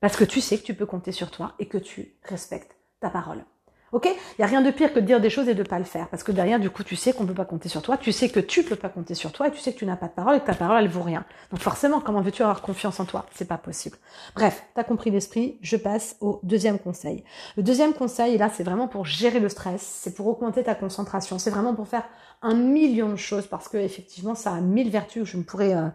Parce 0.00 0.16
que 0.16 0.24
tu 0.24 0.40
sais 0.40 0.58
que 0.58 0.62
tu 0.62 0.74
peux 0.74 0.86
compter 0.86 1.12
sur 1.12 1.30
toi 1.30 1.54
et 1.58 1.66
que 1.66 1.78
tu 1.78 2.14
respectes 2.24 2.76
ta 3.00 3.10
parole. 3.10 3.44
Ok? 3.92 4.06
Il 4.06 4.42
y 4.42 4.44
a 4.44 4.46
rien 4.46 4.60
de 4.60 4.70
pire 4.70 4.92
que 4.92 5.00
de 5.00 5.06
dire 5.06 5.20
des 5.20 5.30
choses 5.30 5.48
et 5.48 5.54
de 5.54 5.62
pas 5.62 5.78
le 5.78 5.84
faire, 5.84 6.08
parce 6.08 6.22
que 6.22 6.32
derrière, 6.32 6.60
du 6.60 6.68
coup, 6.70 6.84
tu 6.84 6.96
sais 6.96 7.12
qu'on 7.12 7.24
peut 7.24 7.34
pas 7.34 7.44
compter 7.44 7.68
sur 7.68 7.80
toi, 7.80 7.96
tu 7.96 8.12
sais 8.12 8.28
que 8.28 8.40
tu 8.40 8.62
peux 8.62 8.76
pas 8.76 8.88
compter 8.88 9.14
sur 9.14 9.32
toi, 9.32 9.48
et 9.48 9.50
tu 9.50 9.58
sais 9.58 9.72
que 9.72 9.78
tu 9.78 9.86
n'as 9.86 9.96
pas 9.96 10.08
de 10.08 10.12
parole 10.12 10.36
et 10.36 10.40
que 10.40 10.46
ta 10.46 10.54
parole 10.54 10.82
elle 10.82 10.88
vaut 10.88 11.02
rien. 11.02 11.24
Donc 11.50 11.60
forcément, 11.60 12.00
comment 12.00 12.20
veux-tu 12.20 12.42
avoir 12.42 12.60
confiance 12.60 13.00
en 13.00 13.04
toi? 13.04 13.26
C'est 13.34 13.48
pas 13.48 13.58
possible. 13.58 13.96
Bref, 14.34 14.62
t'as 14.74 14.84
compris 14.84 15.10
l'esprit. 15.10 15.58
Je 15.62 15.76
passe 15.76 16.16
au 16.20 16.40
deuxième 16.42 16.78
conseil. 16.78 17.24
Le 17.56 17.62
deuxième 17.62 17.94
conseil, 17.94 18.36
là, 18.36 18.50
c'est 18.52 18.64
vraiment 18.64 18.88
pour 18.88 19.06
gérer 19.06 19.40
le 19.40 19.48
stress, 19.48 19.82
c'est 19.82 20.14
pour 20.14 20.26
augmenter 20.26 20.62
ta 20.62 20.74
concentration, 20.74 21.38
c'est 21.38 21.50
vraiment 21.50 21.74
pour 21.74 21.88
faire 21.88 22.04
un 22.42 22.54
million 22.54 23.08
de 23.08 23.16
choses, 23.16 23.46
parce 23.46 23.68
que 23.68 23.78
effectivement, 23.78 24.34
ça 24.34 24.52
a 24.52 24.60
mille 24.60 24.90
vertus. 24.90 25.24
Je 25.24 25.36
me 25.36 25.42
pourrais 25.42 25.74
euh, 25.74 25.88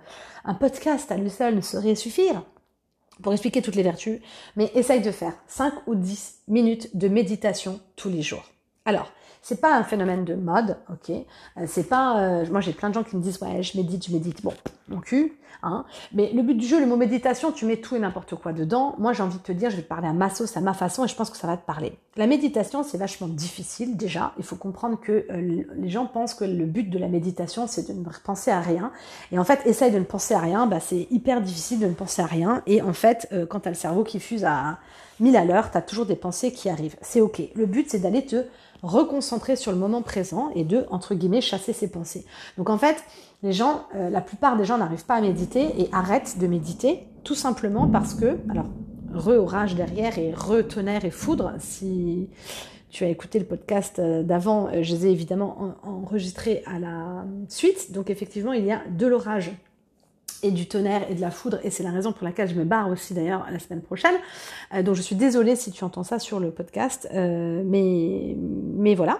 un 0.45 0.53
podcast 0.55 1.11
à 1.11 1.17
lui 1.17 1.29
seul 1.29 1.55
ne 1.55 1.61
saurait 1.61 1.95
suffire 1.95 2.43
pour 3.21 3.33
expliquer 3.33 3.61
toutes 3.61 3.75
les 3.75 3.83
vertus, 3.83 4.19
mais 4.55 4.71
essaye 4.75 5.01
de 5.01 5.11
faire 5.11 5.33
5 5.47 5.87
ou 5.87 5.95
10 5.95 6.41
minutes 6.47 6.95
de 6.97 7.07
méditation 7.07 7.79
tous 7.95 8.09
les 8.09 8.21
jours. 8.21 8.49
Alors, 8.85 9.11
c'est 9.43 9.59
pas 9.59 9.75
un 9.75 9.83
phénomène 9.83 10.23
de 10.23 10.35
mode, 10.35 10.77
ok. 10.89 11.09
Euh, 11.57 11.65
c'est 11.67 11.89
pas, 11.89 12.17
euh, 12.21 12.45
moi 12.49 12.61
j'ai 12.61 12.71
plein 12.71 12.87
de 12.89 12.93
gens 12.93 13.03
qui 13.03 13.17
me 13.17 13.21
disent 13.21 13.39
ouais 13.41 13.61
je 13.61 13.77
médite, 13.77 14.07
je 14.07 14.13
médite. 14.13 14.41
Bon, 14.41 14.53
mon 14.87 15.01
cul, 15.01 15.37
hein. 15.63 15.83
Mais 16.13 16.31
le 16.31 16.41
but 16.43 16.55
du 16.55 16.65
jeu, 16.65 16.79
le 16.79 16.85
mot 16.85 16.95
méditation, 16.95 17.51
tu 17.51 17.65
mets 17.65 17.75
tout 17.75 17.97
et 17.97 17.99
n'importe 17.99 18.35
quoi 18.35 18.53
dedans. 18.53 18.95
Moi 18.99 19.11
j'ai 19.11 19.21
envie 19.21 19.37
de 19.37 19.43
te 19.43 19.51
dire, 19.51 19.69
je 19.69 19.75
vais 19.75 19.81
te 19.81 19.87
parler 19.87 20.07
à 20.07 20.13
ma 20.13 20.29
sauce, 20.29 20.55
à 20.55 20.61
ma 20.61 20.73
façon, 20.73 21.03
et 21.03 21.09
je 21.09 21.15
pense 21.15 21.29
que 21.29 21.35
ça 21.35 21.45
va 21.45 21.57
te 21.57 21.65
parler. 21.65 21.99
La 22.15 22.25
méditation, 22.25 22.83
c'est 22.83 22.97
vachement 22.97 23.27
difficile 23.27 23.97
déjà. 23.97 24.31
Il 24.37 24.45
faut 24.45 24.55
comprendre 24.55 24.97
que 24.97 25.25
euh, 25.29 25.63
les 25.75 25.89
gens 25.89 26.05
pensent 26.05 26.35
que 26.35 26.45
le 26.45 26.65
but 26.65 26.89
de 26.89 26.97
la 26.97 27.09
méditation, 27.09 27.67
c'est 27.67 27.89
de 27.89 27.93
ne 27.93 28.05
penser 28.23 28.49
à 28.49 28.61
rien. 28.61 28.93
Et 29.33 29.39
en 29.39 29.43
fait, 29.43 29.59
essaye 29.65 29.91
de 29.91 29.99
ne 29.99 30.05
penser 30.05 30.33
à 30.35 30.39
rien, 30.39 30.67
bah 30.67 30.79
c'est 30.79 31.05
hyper 31.11 31.41
difficile 31.41 31.79
de 31.79 31.87
ne 31.87 31.93
penser 31.93 32.21
à 32.21 32.27
rien. 32.27 32.63
Et 32.65 32.81
en 32.81 32.93
fait, 32.93 33.27
quand 33.49 33.59
tu 33.59 33.67
as 33.67 33.71
le 33.71 33.75
cerveau 33.75 34.05
qui 34.05 34.21
fuse 34.21 34.45
à 34.45 34.77
1000 35.19 35.35
à 35.35 35.43
l'heure, 35.43 35.69
tu 35.69 35.77
as 35.77 35.81
toujours 35.81 36.05
des 36.05 36.15
pensées 36.15 36.53
qui 36.53 36.69
arrivent. 36.69 36.95
C'est 37.01 37.19
ok. 37.19 37.41
Le 37.55 37.65
but, 37.65 37.89
c'est 37.89 37.99
d'aller 37.99 38.25
te 38.25 38.45
reconcentrer 38.83 39.55
sur 39.55 39.71
le 39.71 39.77
moment 39.77 40.01
présent 40.01 40.49
et 40.53 40.63
de, 40.63 40.85
entre 40.91 41.15
guillemets, 41.15 41.41
chasser 41.41 41.73
ses 41.73 41.89
pensées. 41.89 42.25
Donc 42.57 42.69
en 42.69 42.77
fait, 42.77 43.03
les 43.41 43.53
gens, 43.53 43.85
euh, 43.95 44.09
la 44.09 44.21
plupart 44.21 44.57
des 44.57 44.65
gens 44.65 44.77
n'arrivent 44.77 45.05
pas 45.05 45.15
à 45.15 45.21
méditer 45.21 45.81
et 45.81 45.89
arrêtent 45.91 46.37
de 46.37 46.47
méditer 46.47 47.07
tout 47.23 47.35
simplement 47.35 47.87
parce 47.87 48.13
que, 48.13 48.37
alors, 48.49 48.67
re-orage 49.13 49.75
derrière 49.75 50.17
et 50.19 50.33
re-tonnerre 50.33 51.05
et 51.05 51.11
foudre, 51.11 51.53
si 51.59 52.29
tu 52.89 53.05
as 53.05 53.07
écouté 53.07 53.39
le 53.39 53.45
podcast 53.45 53.99
euh, 53.99 54.21
d'avant, 54.21 54.67
euh, 54.67 54.83
je 54.83 54.93
les 54.93 55.07
ai 55.07 55.11
évidemment 55.11 55.75
enregistrés 55.83 56.61
à 56.65 56.77
la 56.77 57.25
suite. 57.47 57.91
Donc 57.91 58.09
effectivement, 58.09 58.53
il 58.53 58.65
y 58.65 58.71
a 58.71 58.81
de 58.89 59.07
l'orage 59.07 59.51
et 60.43 60.51
du 60.51 60.67
tonnerre 60.67 61.09
et 61.09 61.15
de 61.15 61.21
la 61.21 61.31
foudre, 61.31 61.59
et 61.63 61.71
c'est 61.71 61.83
la 61.83 61.91
raison 61.91 62.11
pour 62.11 62.25
laquelle 62.25 62.49
je 62.49 62.55
me 62.55 62.65
barre 62.65 62.89
aussi 62.89 63.13
d'ailleurs 63.13 63.47
la 63.51 63.59
semaine 63.59 63.81
prochaine. 63.81 64.15
Euh, 64.73 64.83
donc 64.83 64.95
je 64.95 65.01
suis 65.01 65.15
désolée 65.15 65.55
si 65.55 65.71
tu 65.71 65.83
entends 65.83 66.03
ça 66.03 66.19
sur 66.19 66.39
le 66.39 66.51
podcast, 66.51 67.07
euh, 67.13 67.63
mais 67.65 68.35
mais 68.75 68.95
voilà 68.95 69.19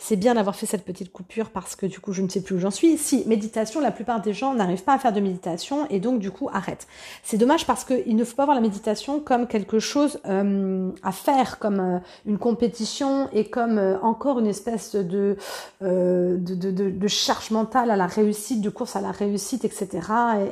c'est 0.00 0.16
bien 0.16 0.34
d'avoir 0.34 0.56
fait 0.56 0.64
cette 0.64 0.84
petite 0.84 1.12
coupure 1.12 1.50
parce 1.50 1.76
que 1.76 1.84
du 1.84 2.00
coup 2.00 2.12
je 2.12 2.22
ne 2.22 2.28
sais 2.28 2.40
plus 2.40 2.56
où 2.56 2.58
j'en 2.58 2.70
suis. 2.70 2.96
Si, 2.96 3.22
méditation, 3.26 3.80
la 3.80 3.90
plupart 3.90 4.22
des 4.22 4.32
gens 4.32 4.54
n'arrivent 4.54 4.82
pas 4.82 4.94
à 4.94 4.98
faire 4.98 5.12
de 5.12 5.20
méditation 5.20 5.86
et 5.90 6.00
donc 6.00 6.20
du 6.20 6.30
coup 6.30 6.48
arrêtent. 6.52 6.88
C'est 7.22 7.36
dommage 7.36 7.66
parce 7.66 7.84
qu'il 7.84 8.16
ne 8.16 8.24
faut 8.24 8.34
pas 8.34 8.46
voir 8.46 8.54
la 8.54 8.62
méditation 8.62 9.20
comme 9.20 9.46
quelque 9.46 9.78
chose 9.78 10.18
euh, 10.26 10.90
à 11.02 11.12
faire, 11.12 11.58
comme 11.58 12.00
une 12.24 12.38
compétition 12.38 13.28
et 13.34 13.50
comme 13.50 13.78
encore 14.02 14.38
une 14.38 14.46
espèce 14.46 14.94
de, 14.96 15.36
de, 15.82 16.38
de, 16.38 16.70
de, 16.70 17.08
charge 17.08 17.50
mentale 17.50 17.90
à 17.90 17.96
la 17.96 18.06
réussite, 18.06 18.62
de 18.62 18.70
course 18.70 18.96
à 18.96 19.02
la 19.02 19.10
réussite, 19.10 19.66
etc. 19.66 19.88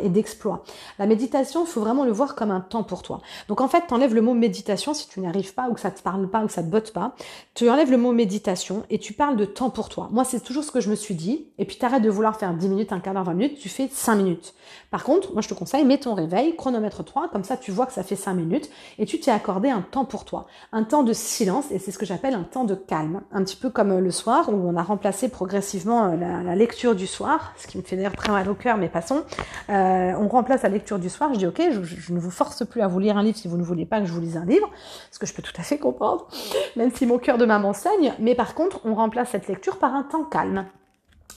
et, 0.02 0.07
et 0.08 0.10
d'exploit. 0.10 0.64
La 0.98 1.06
méditation, 1.06 1.64
il 1.64 1.68
faut 1.68 1.80
vraiment 1.80 2.04
le 2.04 2.12
voir 2.12 2.34
comme 2.34 2.50
un 2.50 2.60
temps 2.60 2.82
pour 2.82 3.02
toi. 3.02 3.20
Donc 3.48 3.60
en 3.60 3.68
fait, 3.68 3.84
tu 3.86 3.94
enlèves 3.94 4.14
le 4.14 4.22
mot 4.22 4.34
méditation 4.34 4.94
si 4.94 5.08
tu 5.08 5.20
n'y 5.20 5.26
arrives 5.26 5.54
pas 5.54 5.68
ou 5.68 5.74
que 5.74 5.80
ça 5.80 5.90
te 5.90 6.02
parle 6.02 6.28
pas 6.28 6.42
ou 6.42 6.46
que 6.46 6.52
ça 6.52 6.62
te 6.62 6.68
botte 6.68 6.92
pas. 6.92 7.14
Tu 7.54 7.68
enlèves 7.70 7.90
le 7.90 7.98
mot 7.98 8.12
méditation 8.12 8.84
et 8.90 8.98
tu 8.98 9.12
parles 9.12 9.36
de 9.36 9.44
temps 9.44 9.70
pour 9.70 9.88
toi. 9.88 10.08
Moi, 10.10 10.24
c'est 10.24 10.40
toujours 10.40 10.64
ce 10.64 10.70
que 10.70 10.80
je 10.80 10.90
me 10.90 10.94
suis 10.94 11.14
dit. 11.14 11.46
Et 11.58 11.64
puis, 11.64 11.76
t'arrêtes 11.76 12.02
de 12.02 12.10
vouloir 12.10 12.36
faire 12.36 12.54
10 12.54 12.68
minutes, 12.68 12.92
un 12.92 13.00
quart 13.00 13.14
d'heure, 13.14 13.24
20 13.24 13.34
minutes, 13.34 13.58
tu 13.58 13.68
fais 13.68 13.88
5 13.90 14.16
minutes. 14.16 14.54
Par 14.90 15.04
contre, 15.04 15.32
moi, 15.32 15.42
je 15.42 15.48
te 15.48 15.54
conseille, 15.54 15.84
mets 15.84 15.98
ton 15.98 16.14
réveil, 16.14 16.56
chronomètre 16.56 17.04
3, 17.04 17.28
comme 17.28 17.44
ça, 17.44 17.56
tu 17.56 17.70
vois 17.70 17.86
que 17.86 17.92
ça 17.92 18.02
fait 18.02 18.16
5 18.16 18.34
minutes 18.34 18.70
et 18.98 19.06
tu 19.06 19.20
t'es 19.20 19.30
accordé 19.30 19.68
un 19.70 19.82
temps 19.82 20.04
pour 20.04 20.24
toi. 20.24 20.46
Un 20.72 20.84
temps 20.84 21.02
de 21.02 21.12
silence 21.12 21.70
et 21.70 21.78
c'est 21.78 21.90
ce 21.90 21.98
que 21.98 22.06
j'appelle 22.06 22.34
un 22.34 22.42
temps 22.42 22.64
de 22.64 22.74
calme. 22.74 23.22
Un 23.32 23.44
petit 23.44 23.56
peu 23.56 23.70
comme 23.70 23.92
euh, 23.92 24.00
le 24.00 24.10
soir 24.10 24.48
où 24.48 24.68
on 24.68 24.76
a 24.76 24.82
remplacé 24.82 25.28
progressivement 25.28 26.12
euh, 26.12 26.16
la, 26.16 26.54
lecture 26.54 26.94
du 26.94 27.06
soir, 27.06 27.52
ce 27.58 27.66
qui 27.66 27.78
me 27.78 27.82
fait 27.82 27.96
d'ailleurs 27.96 28.16
très 28.16 28.32
mal 28.32 28.48
au 28.48 28.54
cœur, 28.54 28.76
mais 28.76 28.88
passons. 28.88 29.22
Euh, 29.68 29.97
on 30.18 30.28
remplace 30.28 30.62
la 30.62 30.68
lecture 30.68 30.98
du 30.98 31.08
soir. 31.08 31.32
Je 31.34 31.38
dis, 31.38 31.46
ok, 31.46 31.62
je, 31.72 31.82
je, 31.82 32.12
ne 32.12 32.18
vous 32.18 32.30
force 32.30 32.66
plus 32.66 32.80
à 32.80 32.88
vous 32.88 32.98
lire 32.98 33.16
un 33.16 33.22
livre 33.22 33.36
si 33.36 33.48
vous 33.48 33.56
ne 33.56 33.62
voulez 33.62 33.86
pas 33.86 34.00
que 34.00 34.06
je 34.06 34.12
vous 34.12 34.20
lise 34.20 34.36
un 34.36 34.44
livre, 34.44 34.70
ce 35.10 35.18
que 35.18 35.26
je 35.26 35.34
peux 35.34 35.42
tout 35.42 35.52
à 35.58 35.62
fait 35.62 35.78
comprendre, 35.78 36.28
même 36.76 36.90
si 36.90 37.06
mon 37.06 37.18
cœur 37.18 37.38
de 37.38 37.44
maman 37.44 37.72
saigne. 37.72 38.14
Mais 38.18 38.34
par 38.34 38.54
contre, 38.54 38.80
on 38.84 38.94
remplace 38.94 39.30
cette 39.30 39.48
lecture 39.48 39.78
par 39.78 39.94
un 39.94 40.02
temps 40.02 40.24
calme. 40.24 40.66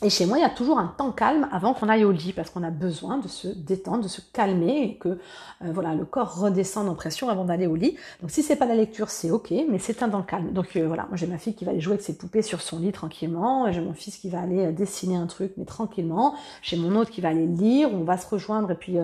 Et 0.04 0.10
chez 0.10 0.26
moi, 0.26 0.40
il 0.40 0.42
y 0.42 0.46
a 0.46 0.50
toujours 0.50 0.80
un 0.80 0.88
temps 0.88 1.12
calme 1.12 1.48
avant 1.52 1.76
qu'on 1.76 1.88
aille 1.88 2.06
au 2.06 2.12
lit 2.12 2.34
parce 2.34 2.50
qu'on 2.50 2.64
a 2.64 2.72
besoin 2.72 3.20
de 3.20 3.28
se 3.28 3.48
détendre, 3.48 4.02
de 4.02 4.08
se 4.08 4.22
calmer 4.34 4.82
et 4.82 4.96
que 4.96 5.10
euh, 5.10 5.18
voilà 5.72 5.94
le 5.94 6.06
corps 6.06 6.40
redescende 6.40 6.90
en 6.90 6.96
pression 6.96 7.30
avant 7.30 7.46
d'aller 7.46 7.68
au 7.68 7.76
lit. 7.76 7.96
Donc 8.20 8.32
si 8.32 8.42
c'est 8.42 8.56
pas 8.56 8.66
la 8.66 8.74
lecture, 8.74 9.12
c'est 9.12 9.30
ok, 9.30 9.54
mais 9.70 9.78
c'est 9.78 10.02
un 10.02 10.10
temps 10.10 10.24
calme. 10.24 10.54
Donc 10.54 10.76
euh, 10.76 10.88
voilà, 10.88 11.06
moi 11.10 11.18
j'ai 11.18 11.28
ma 11.28 11.38
fille 11.38 11.54
qui 11.54 11.66
va 11.66 11.72
aller 11.72 11.82
jouer 11.82 11.94
avec 11.94 12.04
ses 12.04 12.18
poupées 12.18 12.42
sur 12.42 12.62
son 12.62 12.80
lit 12.80 12.92
tranquillement, 12.92 13.72
j'ai 13.72 13.82
mon 13.82 13.94
fils 13.94 14.18
qui 14.18 14.30
va 14.30 14.42
aller 14.42 14.66
euh, 14.66 14.72
dessiner 14.72 15.18
un 15.18 15.28
truc 15.28 15.54
mais 15.58 15.66
tranquillement, 15.66 16.34
j'ai 16.64 16.78
mon 16.78 16.96
autre 16.96 17.12
qui 17.12 17.22
va 17.22 17.30
aller 17.30 17.46
lire, 17.46 17.94
on 17.94 18.04
va 18.04 18.18
se 18.18 18.28
rejoindre 18.28 18.72
et 18.72 18.76
puis 18.76 18.98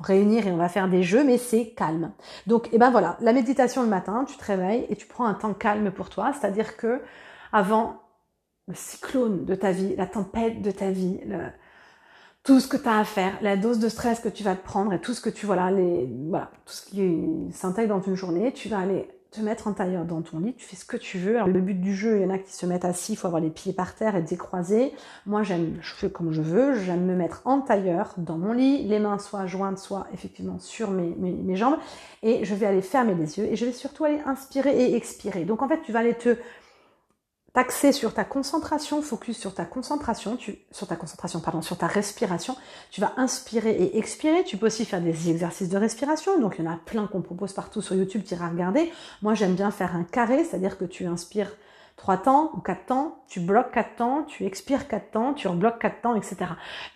réunir 0.00 0.46
et 0.46 0.52
on 0.52 0.56
va 0.56 0.68
faire 0.68 0.88
des 0.88 1.02
jeux, 1.02 1.24
mais 1.24 1.36
c'est 1.36 1.70
calme. 1.70 2.12
Donc 2.46 2.68
et 2.68 2.70
eh 2.74 2.78
ben 2.78 2.92
voilà, 2.92 3.16
la 3.20 3.32
méditation 3.32 3.82
le 3.82 3.88
matin, 3.88 4.24
tu 4.28 4.36
te 4.36 4.44
réveilles 4.44 4.86
et 4.88 4.94
tu 4.94 5.06
prends 5.06 5.26
un 5.26 5.34
temps 5.34 5.52
calme 5.52 5.90
pour 5.90 6.10
toi, 6.10 6.32
c'est-à-dire 6.32 6.76
que 6.76 7.00
avant 7.52 8.03
le 8.68 8.74
cyclone 8.74 9.44
de 9.44 9.54
ta 9.54 9.72
vie, 9.72 9.94
la 9.96 10.06
tempête 10.06 10.62
de 10.62 10.70
ta 10.70 10.90
vie, 10.90 11.20
tout 12.42 12.60
ce 12.60 12.68
que 12.68 12.76
tu 12.76 12.88
as 12.88 12.98
à 12.98 13.04
faire, 13.04 13.38
la 13.42 13.56
dose 13.56 13.78
de 13.78 13.88
stress 13.88 14.20
que 14.20 14.28
tu 14.28 14.42
vas 14.42 14.54
te 14.54 14.64
prendre 14.64 14.92
et 14.92 15.00
tout 15.00 15.14
ce 15.14 15.20
que 15.20 15.30
tu 15.30 15.46
voilà 15.46 15.70
tout 15.70 16.72
ce 16.72 16.86
qui 16.86 17.24
s'intègre 17.52 17.96
dans 17.96 18.02
une 18.02 18.14
journée, 18.14 18.52
tu 18.52 18.68
vas 18.68 18.78
aller 18.78 19.08
te 19.34 19.40
mettre 19.40 19.66
en 19.66 19.72
tailleur 19.72 20.04
dans 20.04 20.22
ton 20.22 20.38
lit, 20.38 20.54
tu 20.54 20.64
fais 20.64 20.76
ce 20.76 20.84
que 20.84 20.96
tu 20.96 21.18
veux. 21.18 21.36
Alors, 21.36 21.48
le 21.48 21.60
but 21.60 21.74
du 21.74 21.92
jeu, 21.92 22.18
il 22.18 22.22
y 22.22 22.24
en 22.24 22.30
a 22.30 22.38
qui 22.38 22.52
se 22.52 22.66
mettent 22.66 22.84
assis, 22.84 23.14
il 23.14 23.16
faut 23.16 23.26
avoir 23.26 23.42
les 23.42 23.50
pieds 23.50 23.72
par 23.72 23.96
terre 23.96 24.14
et 24.14 24.22
décroiser. 24.22 24.92
Moi, 25.26 25.42
j'aime, 25.42 25.76
je 25.80 25.92
fais 25.92 26.08
comme 26.08 26.30
je 26.30 26.40
veux, 26.40 26.78
j'aime 26.78 27.04
me 27.04 27.16
mettre 27.16 27.42
en 27.44 27.60
tailleur 27.60 28.14
dans 28.16 28.38
mon 28.38 28.52
lit, 28.52 28.84
les 28.84 29.00
mains 29.00 29.18
soit 29.18 29.46
jointes, 29.46 29.78
soit 29.78 30.06
effectivement 30.12 30.60
sur 30.60 30.92
mes 30.92 31.56
jambes, 31.56 31.78
et 32.22 32.44
je 32.44 32.54
vais 32.54 32.66
aller 32.66 32.82
fermer 32.82 33.14
les 33.14 33.38
yeux 33.38 33.46
et 33.46 33.56
je 33.56 33.64
vais 33.64 33.72
surtout 33.72 34.04
aller 34.04 34.20
inspirer 34.24 34.70
et 34.70 34.94
expirer. 34.94 35.44
Donc 35.44 35.62
en 35.62 35.68
fait, 35.68 35.82
tu 35.82 35.90
vas 35.90 35.98
aller 35.98 36.14
te 36.14 36.36
t'axer 37.54 37.92
sur 37.92 38.12
ta 38.12 38.24
concentration, 38.24 39.00
focus 39.00 39.38
sur 39.38 39.54
ta 39.54 39.64
concentration, 39.64 40.36
tu, 40.36 40.58
sur 40.72 40.88
ta 40.88 40.96
concentration, 40.96 41.40
pardon, 41.40 41.62
sur 41.62 41.78
ta 41.78 41.86
respiration. 41.86 42.56
Tu 42.90 43.00
vas 43.00 43.12
inspirer 43.16 43.70
et 43.70 43.96
expirer. 43.96 44.42
Tu 44.44 44.56
peux 44.56 44.66
aussi 44.66 44.84
faire 44.84 45.00
des 45.00 45.30
exercices 45.30 45.68
de 45.68 45.78
respiration. 45.78 46.38
Donc, 46.40 46.56
il 46.58 46.64
y 46.64 46.68
en 46.68 46.72
a 46.72 46.76
plein 46.76 47.06
qu'on 47.06 47.22
propose 47.22 47.52
partout 47.52 47.80
sur 47.80 47.94
YouTube, 47.94 48.22
tu 48.26 48.34
iras 48.34 48.48
regarder. 48.48 48.92
Moi, 49.22 49.34
j'aime 49.34 49.54
bien 49.54 49.70
faire 49.70 49.94
un 49.94 50.02
carré, 50.02 50.44
c'est-à-dire 50.44 50.76
que 50.76 50.84
tu 50.84 51.06
inspires 51.06 51.52
trois 51.96 52.16
temps 52.16 52.50
ou 52.54 52.60
quatre 52.60 52.86
temps, 52.86 53.22
tu 53.28 53.38
bloques 53.38 53.70
quatre 53.70 53.94
temps, 53.94 54.24
tu 54.24 54.44
expires 54.44 54.88
quatre 54.88 55.12
temps, 55.12 55.32
tu 55.32 55.46
rebloques 55.46 55.78
quatre 55.78 56.00
temps, 56.00 56.16
etc. 56.16 56.36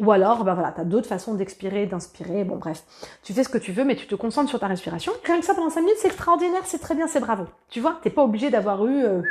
Ou 0.00 0.10
alors, 0.10 0.42
ben 0.42 0.54
voilà, 0.54 0.72
tu 0.72 0.80
as 0.80 0.84
d'autres 0.84 1.06
façons 1.06 1.34
d'expirer, 1.34 1.86
d'inspirer, 1.86 2.42
bon 2.42 2.56
bref. 2.56 2.82
Tu 3.22 3.32
fais 3.32 3.44
ce 3.44 3.48
que 3.48 3.58
tu 3.58 3.70
veux, 3.70 3.84
mais 3.84 3.94
tu 3.94 4.08
te 4.08 4.16
concentres 4.16 4.48
sur 4.48 4.58
ta 4.58 4.66
respiration. 4.66 5.12
Rien 5.24 5.38
que 5.38 5.46
ça 5.46 5.54
pendant 5.54 5.70
cinq 5.70 5.82
minutes, 5.82 5.98
c'est 6.00 6.08
extraordinaire, 6.08 6.62
c'est 6.64 6.80
très 6.80 6.96
bien, 6.96 7.06
c'est 7.06 7.20
bravo. 7.20 7.44
Tu 7.70 7.80
vois, 7.80 8.00
t'es 8.02 8.10
pas 8.10 8.24
obligé 8.24 8.50
d'avoir 8.50 8.84
eu... 8.84 9.04
Euh, 9.04 9.22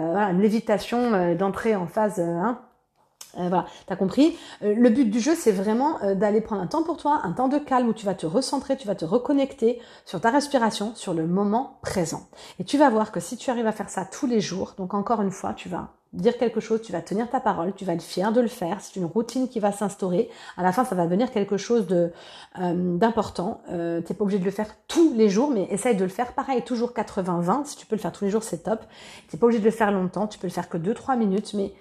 voilà, 0.00 0.30
une 0.30 0.40
lévitation 0.40 1.12
euh, 1.12 1.34
d'entrée 1.34 1.76
en 1.76 1.86
phase 1.86 2.18
euh, 2.18 2.22
hein, 2.22 2.60
euh, 3.38 3.48
voilà, 3.48 3.66
t'as 3.86 3.96
compris. 3.96 4.36
le 4.60 4.88
but 4.88 5.08
du 5.10 5.20
jeu, 5.20 5.34
c'est 5.34 5.52
vraiment 5.52 5.98
d'aller 6.14 6.40
prendre 6.40 6.62
un 6.62 6.66
temps 6.66 6.82
pour 6.82 6.96
toi, 6.96 7.20
un 7.24 7.32
temps 7.32 7.48
de 7.48 7.58
calme 7.58 7.88
où 7.88 7.92
tu 7.92 8.06
vas 8.06 8.14
te 8.14 8.26
recentrer, 8.26 8.76
tu 8.76 8.86
vas 8.86 8.94
te 8.94 9.04
reconnecter 9.04 9.80
sur 10.04 10.20
ta 10.20 10.30
respiration, 10.30 10.92
sur 10.94 11.14
le 11.14 11.26
moment 11.26 11.78
présent. 11.82 12.28
Et 12.58 12.64
tu 12.64 12.78
vas 12.78 12.90
voir 12.90 13.12
que 13.12 13.20
si 13.20 13.36
tu 13.36 13.50
arrives 13.50 13.66
à 13.66 13.72
faire 13.72 13.88
ça 13.88 14.04
tous 14.04 14.26
les 14.26 14.40
jours, 14.40 14.74
donc 14.76 14.94
encore 14.94 15.22
une 15.22 15.30
fois, 15.30 15.54
tu 15.54 15.68
vas 15.68 15.90
dire 16.12 16.36
quelque 16.36 16.60
chose, 16.60 16.82
tu 16.82 16.92
vas 16.92 17.00
tenir 17.00 17.30
ta 17.30 17.40
parole, 17.40 17.72
tu 17.74 17.84
vas 17.84 17.94
être 17.94 18.02
fier 18.02 18.32
de 18.32 18.40
le 18.40 18.48
faire, 18.48 18.78
c'est 18.80 18.96
une 18.96 19.06
routine 19.06 19.48
qui 19.48 19.60
va 19.60 19.72
s'instaurer. 19.72 20.28
À 20.56 20.62
la 20.62 20.72
fin, 20.72 20.84
ça 20.84 20.94
va 20.94 21.04
devenir 21.04 21.30
quelque 21.30 21.56
chose 21.56 21.86
de 21.86 22.12
euh, 22.58 22.96
d'important. 22.98 23.62
Euh, 23.70 24.00
T'es 24.02 24.14
pas 24.14 24.24
obligé 24.24 24.38
de 24.38 24.44
le 24.44 24.50
faire 24.50 24.68
tous 24.88 25.14
les 25.14 25.28
jours, 25.28 25.50
mais 25.50 25.66
essaye 25.70 25.96
de 25.96 26.02
le 26.02 26.10
faire. 26.10 26.34
Pareil, 26.34 26.62
toujours 26.62 26.92
80-20. 26.92 27.64
Si 27.64 27.76
tu 27.76 27.86
peux 27.86 27.96
le 27.96 28.00
faire 28.00 28.12
tous 28.12 28.24
les 28.24 28.30
jours, 28.30 28.42
c'est 28.42 28.64
top. 28.64 28.80
T'es 29.28 29.38
pas 29.38 29.46
obligé 29.46 29.60
de 29.60 29.64
le 29.64 29.70
faire 29.70 29.90
longtemps, 29.90 30.26
tu 30.26 30.38
peux 30.38 30.46
le 30.46 30.52
faire 30.52 30.68
que 30.68 30.76
2-3 30.76 31.16
minutes, 31.16 31.54
mais 31.54 31.72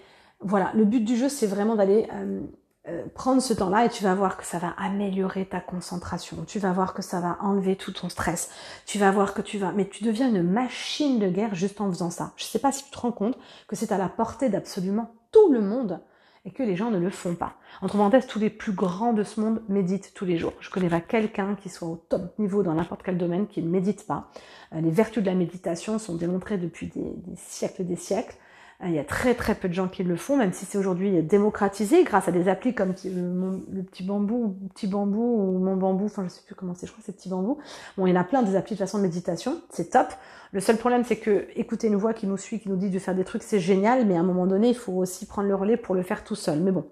voilà, 0.41 0.71
le 0.75 0.85
but 0.85 1.01
du 1.01 1.17
jeu, 1.17 1.29
c'est 1.29 1.47
vraiment 1.47 1.75
d'aller 1.75 2.07
euh, 2.13 2.41
euh, 2.87 3.05
prendre 3.13 3.41
ce 3.41 3.53
temps-là 3.53 3.85
et 3.85 3.89
tu 3.89 4.03
vas 4.03 4.15
voir 4.15 4.37
que 4.37 4.45
ça 4.45 4.57
va 4.57 4.69
améliorer 4.77 5.45
ta 5.45 5.59
concentration. 5.59 6.37
Tu 6.47 6.57
vas 6.57 6.71
voir 6.71 6.93
que 6.95 7.03
ça 7.03 7.19
va 7.19 7.37
enlever 7.41 7.75
tout 7.75 7.91
ton 7.91 8.09
stress. 8.09 8.49
Tu 8.87 8.97
vas 8.97 9.11
voir 9.11 9.35
que 9.35 9.41
tu 9.41 9.59
vas, 9.59 9.71
mais 9.71 9.87
tu 9.87 10.03
deviens 10.03 10.29
une 10.29 10.41
machine 10.41 11.19
de 11.19 11.29
guerre 11.29 11.53
juste 11.53 11.79
en 11.79 11.89
faisant 11.89 12.09
ça. 12.09 12.33
Je 12.37 12.43
sais 12.43 12.59
pas 12.59 12.71
si 12.71 12.85
tu 12.85 12.91
te 12.91 12.97
rends 12.97 13.11
compte 13.11 13.37
que 13.67 13.75
c'est 13.75 13.91
à 13.91 13.99
la 13.99 14.09
portée 14.09 14.49
d'absolument 14.49 15.13
tout 15.31 15.51
le 15.51 15.61
monde 15.61 16.01
et 16.43 16.51
que 16.51 16.63
les 16.63 16.75
gens 16.75 16.89
ne 16.89 16.97
le 16.97 17.11
font 17.11 17.35
pas. 17.35 17.53
Entre 17.83 17.97
parenthèses, 17.97 18.25
tous 18.25 18.39
les 18.39 18.49
plus 18.49 18.71
grands 18.71 19.13
de 19.13 19.23
ce 19.23 19.39
monde 19.39 19.61
méditent 19.69 20.13
tous 20.15 20.25
les 20.25 20.37
jours. 20.37 20.53
Je 20.59 20.71
connais 20.71 20.89
pas 20.89 21.01
quelqu'un 21.01 21.53
qui 21.53 21.69
soit 21.69 21.87
au 21.87 21.97
top 22.09 22.39
niveau 22.39 22.63
dans 22.63 22.73
n'importe 22.73 23.03
quel 23.03 23.19
domaine 23.19 23.45
qui 23.45 23.61
ne 23.61 23.69
médite 23.69 24.07
pas. 24.07 24.31
Euh, 24.73 24.81
les 24.81 24.89
vertus 24.89 25.21
de 25.21 25.29
la 25.29 25.35
méditation 25.35 25.99
sont 25.99 26.15
démontrées 26.15 26.57
depuis 26.57 26.87
des, 26.87 27.13
des 27.15 27.35
siècles 27.35 27.83
et 27.83 27.85
des 27.85 27.95
siècles. 27.95 28.35
Euh, 28.83 28.87
il 28.87 28.93
y 28.93 28.99
a 28.99 29.03
très 29.03 29.35
très 29.35 29.55
peu 29.55 29.69
de 29.69 29.73
gens 29.73 29.87
qui 29.87 30.03
le 30.03 30.15
font, 30.15 30.37
même 30.37 30.53
si 30.53 30.65
c'est 30.65 30.77
aujourd'hui 30.77 31.21
démocratisé 31.21 32.03
grâce 32.03 32.27
à 32.27 32.31
des 32.31 32.47
applis 32.47 32.73
comme 32.73 32.93
le, 33.03 33.83
petit 33.83 34.03
bambou, 34.03 34.57
petit 34.73 34.87
bambou 34.87 35.21
ou 35.21 35.59
mon 35.59 35.75
bambou, 35.75 36.05
enfin 36.05 36.23
je 36.23 36.29
sais 36.29 36.41
plus 36.45 36.55
comment 36.55 36.73
c'est, 36.73 36.87
je 36.87 36.91
crois 36.91 37.01
que 37.01 37.05
c'est 37.05 37.15
petit 37.15 37.29
bambou. 37.29 37.59
Bon, 37.97 38.07
il 38.07 38.13
y 38.13 38.17
en 38.17 38.19
a 38.19 38.23
plein 38.23 38.41
des 38.41 38.55
applications 38.55 38.97
de 38.97 39.03
méditation, 39.03 39.61
c'est 39.69 39.91
top. 39.91 40.07
Le 40.51 40.59
seul 40.59 40.77
problème 40.77 41.03
c'est 41.05 41.17
que 41.17 41.47
écouter 41.55 41.87
une 41.87 41.95
voix 41.95 42.13
qui 42.13 42.27
nous 42.27 42.37
suit, 42.37 42.59
qui 42.59 42.69
nous 42.69 42.75
dit 42.75 42.89
de 42.89 42.99
faire 42.99 43.15
des 43.15 43.23
trucs, 43.23 43.43
c'est 43.43 43.59
génial, 43.59 44.05
mais 44.05 44.15
à 44.15 44.19
un 44.19 44.23
moment 44.23 44.47
donné, 44.47 44.69
il 44.69 44.75
faut 44.75 44.93
aussi 44.93 45.25
prendre 45.25 45.47
le 45.47 45.55
relais 45.55 45.77
pour 45.77 45.95
le 45.95 46.03
faire 46.03 46.23
tout 46.23 46.35
seul. 46.35 46.59
Mais 46.59 46.71
bon, 46.71 46.85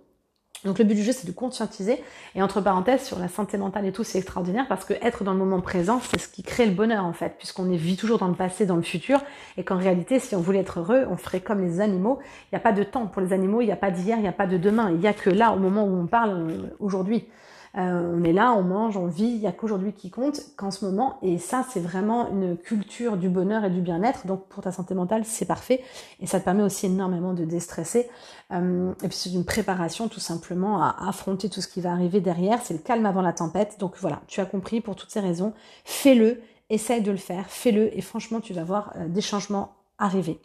donc 0.66 0.78
le 0.78 0.86
but 0.86 0.96
du 0.96 1.04
jeu, 1.04 1.14
c'est 1.14 1.28
de 1.28 1.32
conscientiser. 1.32 2.04
Et 2.36 2.42
entre 2.42 2.60
parenthèses, 2.60 3.04
sur 3.04 3.18
la 3.18 3.30
santé 3.30 3.58
mentale 3.58 3.86
et 3.86 3.92
tout, 3.92 4.04
c'est 4.04 4.18
extraordinaire 4.18 4.66
parce 4.68 4.84
que 4.84 4.94
être 5.02 5.24
dans 5.24 5.34
le 5.34 5.40
moment 5.40 5.62
présent, 5.62 6.02
c'est 6.02 6.20
ce 6.20 6.28
qui 6.28 6.44
crée 6.44 6.66
le 6.66 6.74
bonheur 6.74 7.06
en 7.06 7.14
fait, 7.14 7.36
puisqu'on 7.38 7.64
vit 7.64 7.96
toujours 7.96 8.18
dans 8.18 8.28
le 8.28 8.36
passé, 8.36 8.66
dans 8.66 8.76
le 8.76 8.82
futur, 8.82 9.22
et 9.58 9.64
qu'en 9.64 9.78
réalité, 9.78 10.20
si 10.20 10.36
on 10.36 10.42
voulait 10.42 10.60
être 10.60 10.80
heureux, 10.80 11.06
on 11.10 11.18
ferait 11.18 11.40
comme 11.40 11.62
les 11.62 11.80
animaux. 11.80 12.20
Il 12.52 12.56
n'y 12.56 12.58
a 12.58 12.62
pas 12.62 12.74
de 12.74 12.84
temps 12.84 13.08
pour 13.08 13.22
les 13.22 13.32
animaux, 13.32 13.62
il 13.62 13.66
n'y 13.66 13.72
a 13.72 13.78
pas 13.78 13.92
d'hier, 13.92 14.18
il 14.18 14.22
n'y 14.22 14.28
a 14.28 14.34
pas 14.34 14.48
de 14.48 14.58
demain. 14.58 14.92
Il 14.92 14.98
n'y 14.98 15.08
a 15.08 15.14
que 15.14 15.30
là, 15.30 15.54
au 15.54 15.60
moment 15.60 15.86
où 15.86 15.98
on 15.98 16.08
parle, 16.08 16.32
euh, 16.32 16.76
aujourd'hui. 16.80 17.26
Euh, 17.78 18.16
on 18.16 18.24
est 18.24 18.34
là, 18.34 18.54
on 18.54 18.64
mange, 18.64 18.98
on 18.98 19.08
vit, 19.08 19.26
il 19.26 19.40
n'y 19.40 19.48
a 19.48 19.52
qu'aujourd'hui 19.52 19.94
qui 19.94 20.10
compte, 20.10 20.42
qu'en 20.58 20.72
ce 20.72 20.86
moment. 20.86 21.20
Et 21.22 21.38
ça, 21.38 21.66
c'est 21.70 21.80
vraiment 21.80 22.30
une 22.30 22.58
culture 22.58 23.18
du 23.18 23.30
bonheur 23.30 23.64
et 23.66 23.70
du 23.70 23.82
bien-être. 23.82 24.28
Donc 24.28 24.48
pour 24.48 24.64
ta 24.64 24.72
santé 24.72 24.94
mentale, 24.96 25.24
c'est 25.26 25.46
parfait. 25.46 25.84
Et 26.20 26.28
ça 26.28 26.40
te 26.40 26.46
permet 26.46 26.64
aussi 26.64 26.88
énormément 26.88 27.34
de 27.34 27.46
déstresser. 27.46 28.10
Euh, 28.52 28.92
et 29.04 29.08
puis 29.08 29.18
c'est 29.18 29.32
une 29.32 29.46
préparation 29.46 30.08
tout 30.08 30.20
simplement 30.20 30.82
à 30.82 30.96
affronter 31.08 31.50
tout 31.50 31.62
ce 31.62 31.68
qui 31.68 31.82
va 31.82 31.92
arriver 31.92 32.22
derrière. 32.22 32.62
C'est 32.62 32.74
le 32.74 32.80
calme 32.80 33.06
avant 33.06 33.22
la 33.22 33.34
tempête. 33.34 33.78
Donc 33.80 33.94
voilà, 33.98 34.22
tu 34.28 34.42
as 34.42 34.46
compris 34.46 34.82
pour 34.82 34.96
toutes 34.96 35.12
ces 35.12 35.20
raisons. 35.20 35.54
Fais-le, 35.86 36.42
essaye 36.70 37.02
de 37.02 37.12
le 37.12 37.18
faire, 37.18 37.46
fais-le. 37.48 37.96
Et 37.98 38.02
franchement, 38.02 38.40
tu 38.40 38.54
vas 38.54 38.64
voir 38.64 38.94
euh, 38.96 39.08
des 39.08 39.22
changements 39.22 39.76
arriver. 39.98 40.40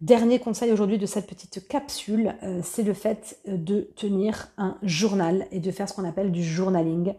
Dernier 0.00 0.40
conseil 0.40 0.72
aujourd'hui 0.72 0.98
de 0.98 1.06
cette 1.06 1.28
petite 1.28 1.68
capsule, 1.68 2.34
euh, 2.42 2.60
c'est 2.64 2.82
le 2.82 2.94
fait 2.94 3.38
euh, 3.48 3.56
de 3.56 3.88
tenir 3.94 4.48
un 4.58 4.76
journal 4.82 5.46
et 5.52 5.60
de 5.60 5.70
faire 5.70 5.88
ce 5.88 5.94
qu'on 5.94 6.04
appelle 6.04 6.32
du 6.32 6.42
journaling. 6.42 7.14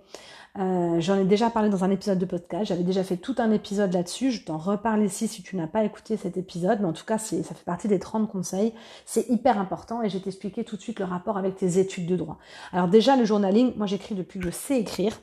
Euh, 0.57 0.99
j'en 0.99 1.17
ai 1.17 1.23
déjà 1.23 1.49
parlé 1.49 1.69
dans 1.69 1.85
un 1.85 1.89
épisode 1.89 2.19
de 2.19 2.25
podcast, 2.25 2.65
j'avais 2.65 2.83
déjà 2.83 3.03
fait 3.03 3.17
tout 3.17 3.35
un 3.39 3.51
épisode 3.51 3.93
là-dessus, 3.93 4.31
je 4.31 4.43
t'en 4.43 4.57
reparle 4.57 5.03
ici 5.03 5.27
si 5.27 5.41
tu 5.41 5.55
n'as 5.55 5.67
pas 5.67 5.83
écouté 5.83 6.15
cet 6.15 6.37
épisode, 6.37 6.79
mais 6.79 6.87
en 6.87 6.93
tout 6.93 7.03
cas 7.03 7.17
ça 7.17 7.41
fait 7.43 7.65
partie 7.65 7.87
des 7.89 7.99
30 7.99 8.29
conseils, 8.29 8.73
c'est 9.05 9.29
hyper 9.29 9.59
important 9.59 10.01
et 10.01 10.09
je 10.09 10.17
vais 10.17 10.23
t'expliquer 10.23 10.63
tout 10.63 10.77
de 10.77 10.81
suite 10.81 10.99
le 10.99 11.05
rapport 11.05 11.37
avec 11.37 11.57
tes 11.57 11.77
études 11.79 12.05
de 12.05 12.15
droit. 12.15 12.37
Alors 12.71 12.87
déjà 12.87 13.17
le 13.17 13.25
journaling, 13.25 13.73
moi 13.75 13.85
j'écris 13.85 14.15
depuis 14.15 14.39
que 14.39 14.45
je 14.45 14.51
sais 14.51 14.79
écrire, 14.79 15.19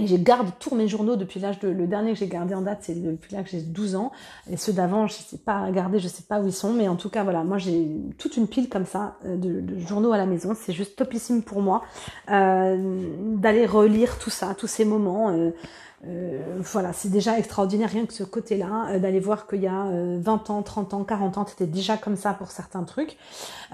et 0.00 0.08
je 0.08 0.16
garde 0.16 0.50
tous 0.58 0.74
mes 0.74 0.88
journaux 0.88 1.14
depuis 1.14 1.38
l'âge 1.38 1.60
de... 1.60 1.68
Le 1.68 1.86
dernier 1.86 2.14
que 2.14 2.18
j'ai 2.18 2.26
gardé 2.26 2.52
en 2.54 2.62
date, 2.62 2.78
c'est 2.82 3.00
depuis 3.00 3.32
l'âge 3.32 3.44
que 3.44 3.50
j'ai 3.52 3.60
12 3.60 3.94
ans. 3.94 4.10
Et 4.50 4.56
ceux 4.56 4.72
d'avant, 4.72 5.06
je 5.06 5.14
sais 5.14 5.38
pas 5.38 5.70
garder, 5.70 6.00
je 6.00 6.08
sais 6.08 6.24
pas 6.28 6.40
où 6.40 6.46
ils 6.46 6.52
sont. 6.52 6.72
Mais 6.72 6.88
en 6.88 6.96
tout 6.96 7.10
cas, 7.10 7.22
voilà, 7.22 7.44
moi 7.44 7.58
j'ai 7.58 7.88
toute 8.18 8.36
une 8.36 8.48
pile 8.48 8.68
comme 8.68 8.86
ça 8.86 9.16
euh, 9.24 9.36
de, 9.36 9.60
de 9.60 9.78
journaux 9.78 10.12
à 10.12 10.18
la 10.18 10.26
maison. 10.26 10.56
C'est 10.60 10.72
juste 10.72 10.96
topissime 10.96 11.42
pour 11.44 11.62
moi 11.62 11.84
euh, 12.28 12.76
d'aller 13.36 13.66
relire 13.66 14.18
tout 14.18 14.30
ça, 14.30 14.56
tous 14.58 14.66
ces 14.66 14.84
moments. 14.84 15.30
Euh, 15.30 15.50
euh, 16.06 16.38
voilà, 16.60 16.92
c'est 16.92 17.08
déjà 17.08 17.38
extraordinaire 17.38 17.90
rien 17.90 18.06
que 18.06 18.12
ce 18.12 18.24
côté-là, 18.24 18.88
euh, 18.90 18.98
d'aller 18.98 19.20
voir 19.20 19.46
qu'il 19.46 19.62
y 19.62 19.66
a 19.66 19.86
20 20.18 20.50
ans, 20.50 20.62
30 20.62 20.94
ans, 20.94 21.04
40 21.04 21.38
ans, 21.38 21.46
c'était 21.46 21.66
déjà 21.66 21.96
comme 21.96 22.16
ça 22.16 22.34
pour 22.34 22.50
certains 22.50 22.82
trucs. 22.84 23.16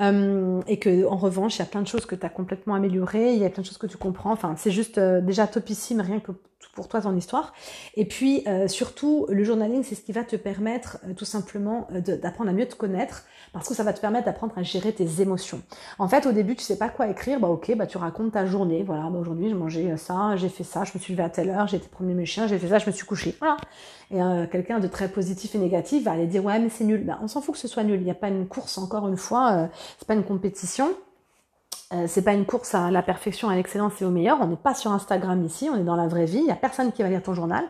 Euh, 0.00 0.60
et 0.66 0.78
que 0.78 1.06
en 1.06 1.16
revanche, 1.16 1.56
il 1.56 1.58
y 1.60 1.62
a 1.62 1.66
plein 1.66 1.82
de 1.82 1.88
choses 1.88 2.06
que 2.06 2.14
tu 2.14 2.24
as 2.24 2.28
complètement 2.28 2.74
améliorées, 2.74 3.34
il 3.34 3.40
y 3.40 3.44
a 3.44 3.50
plein 3.50 3.62
de 3.62 3.66
choses 3.66 3.78
que 3.78 3.86
tu 3.86 3.96
comprends. 3.96 4.32
Enfin, 4.32 4.54
c'est 4.56 4.70
juste 4.70 4.98
déjà 4.98 5.46
topissime 5.46 6.00
rien 6.00 6.20
que 6.20 6.32
pour 6.74 6.88
toi 6.88 7.00
ton 7.00 7.16
histoire. 7.16 7.52
Et 7.96 8.04
puis 8.04 8.44
euh, 8.46 8.68
surtout, 8.68 9.26
le 9.28 9.44
journaling, 9.44 9.82
c'est 9.82 9.94
ce 9.94 10.02
qui 10.02 10.12
va 10.12 10.24
te 10.24 10.36
permettre 10.36 10.98
euh, 11.06 11.14
tout 11.14 11.24
simplement 11.24 11.88
euh, 11.92 12.00
d'apprendre 12.00 12.50
à 12.50 12.52
mieux 12.52 12.66
te 12.66 12.74
connaître, 12.74 13.24
parce 13.52 13.68
que 13.68 13.74
ça 13.74 13.82
va 13.82 13.92
te 13.92 14.00
permettre 14.00 14.26
d'apprendre 14.26 14.52
à 14.56 14.62
gérer 14.62 14.92
tes 14.92 15.20
émotions. 15.20 15.62
En 15.98 16.08
fait, 16.08 16.26
au 16.26 16.32
début, 16.32 16.54
tu 16.54 16.62
sais 16.62 16.78
pas 16.78 16.88
quoi 16.88 17.08
écrire, 17.08 17.40
bah 17.40 17.48
ok, 17.48 17.74
bah 17.76 17.86
tu 17.86 17.98
racontes 17.98 18.32
ta 18.32 18.46
journée. 18.46 18.82
Voilà, 18.84 19.04
bah 19.10 19.18
aujourd'hui 19.18 19.48
j'ai 19.48 19.54
mangé 19.54 19.96
ça, 19.96 20.36
j'ai 20.36 20.48
fait 20.48 20.64
ça, 20.64 20.84
je 20.84 20.92
me 20.94 21.00
suis 21.00 21.12
levée 21.14 21.24
à 21.24 21.30
telle 21.30 21.50
heure, 21.50 21.66
j'ai 21.66 21.78
été 21.78 21.88
promener 21.88 22.14
mes 22.14 22.26
chiens, 22.26 22.46
j'ai 22.46 22.58
fait 22.58 22.68
ça, 22.68 22.78
je 22.78 22.86
me 22.86 22.92
suis 22.92 23.06
couchée. 23.06 23.36
Voilà. 23.40 23.56
Et 24.12 24.48
quelqu'un 24.50 24.80
de 24.80 24.88
très 24.88 25.08
positif 25.08 25.54
et 25.54 25.58
négatif 25.58 26.04
va 26.04 26.12
aller 26.12 26.26
dire 26.26 26.44
ouais 26.44 26.58
mais 26.58 26.68
c'est 26.68 26.84
nul. 26.84 27.04
Bah, 27.04 27.18
on 27.22 27.28
s'en 27.28 27.40
fout 27.40 27.54
que 27.54 27.60
ce 27.60 27.68
soit 27.68 27.84
nul. 27.84 28.00
Il 28.00 28.04
n'y 28.04 28.10
a 28.10 28.14
pas 28.14 28.28
une 28.28 28.46
course 28.46 28.78
encore 28.78 29.08
une 29.08 29.16
fois, 29.16 29.68
c'est 29.98 30.06
pas 30.06 30.14
une 30.14 30.24
compétition. 30.24 30.94
Euh, 31.92 32.04
c'est 32.06 32.22
pas 32.22 32.34
une 32.34 32.46
course 32.46 32.76
à 32.76 32.92
la 32.92 33.02
perfection, 33.02 33.48
à 33.48 33.56
l'excellence 33.56 34.00
et 34.00 34.04
au 34.04 34.10
meilleur. 34.10 34.38
On 34.40 34.46
n'est 34.46 34.56
pas 34.56 34.74
sur 34.74 34.92
Instagram 34.92 35.44
ici, 35.44 35.68
on 35.72 35.76
est 35.76 35.82
dans 35.82 35.96
la 35.96 36.06
vraie 36.06 36.24
vie. 36.24 36.38
Il 36.38 36.46
y 36.46 36.52
a 36.52 36.56
personne 36.56 36.92
qui 36.92 37.02
va 37.02 37.08
lire 37.08 37.22
ton 37.22 37.34
journal. 37.34 37.64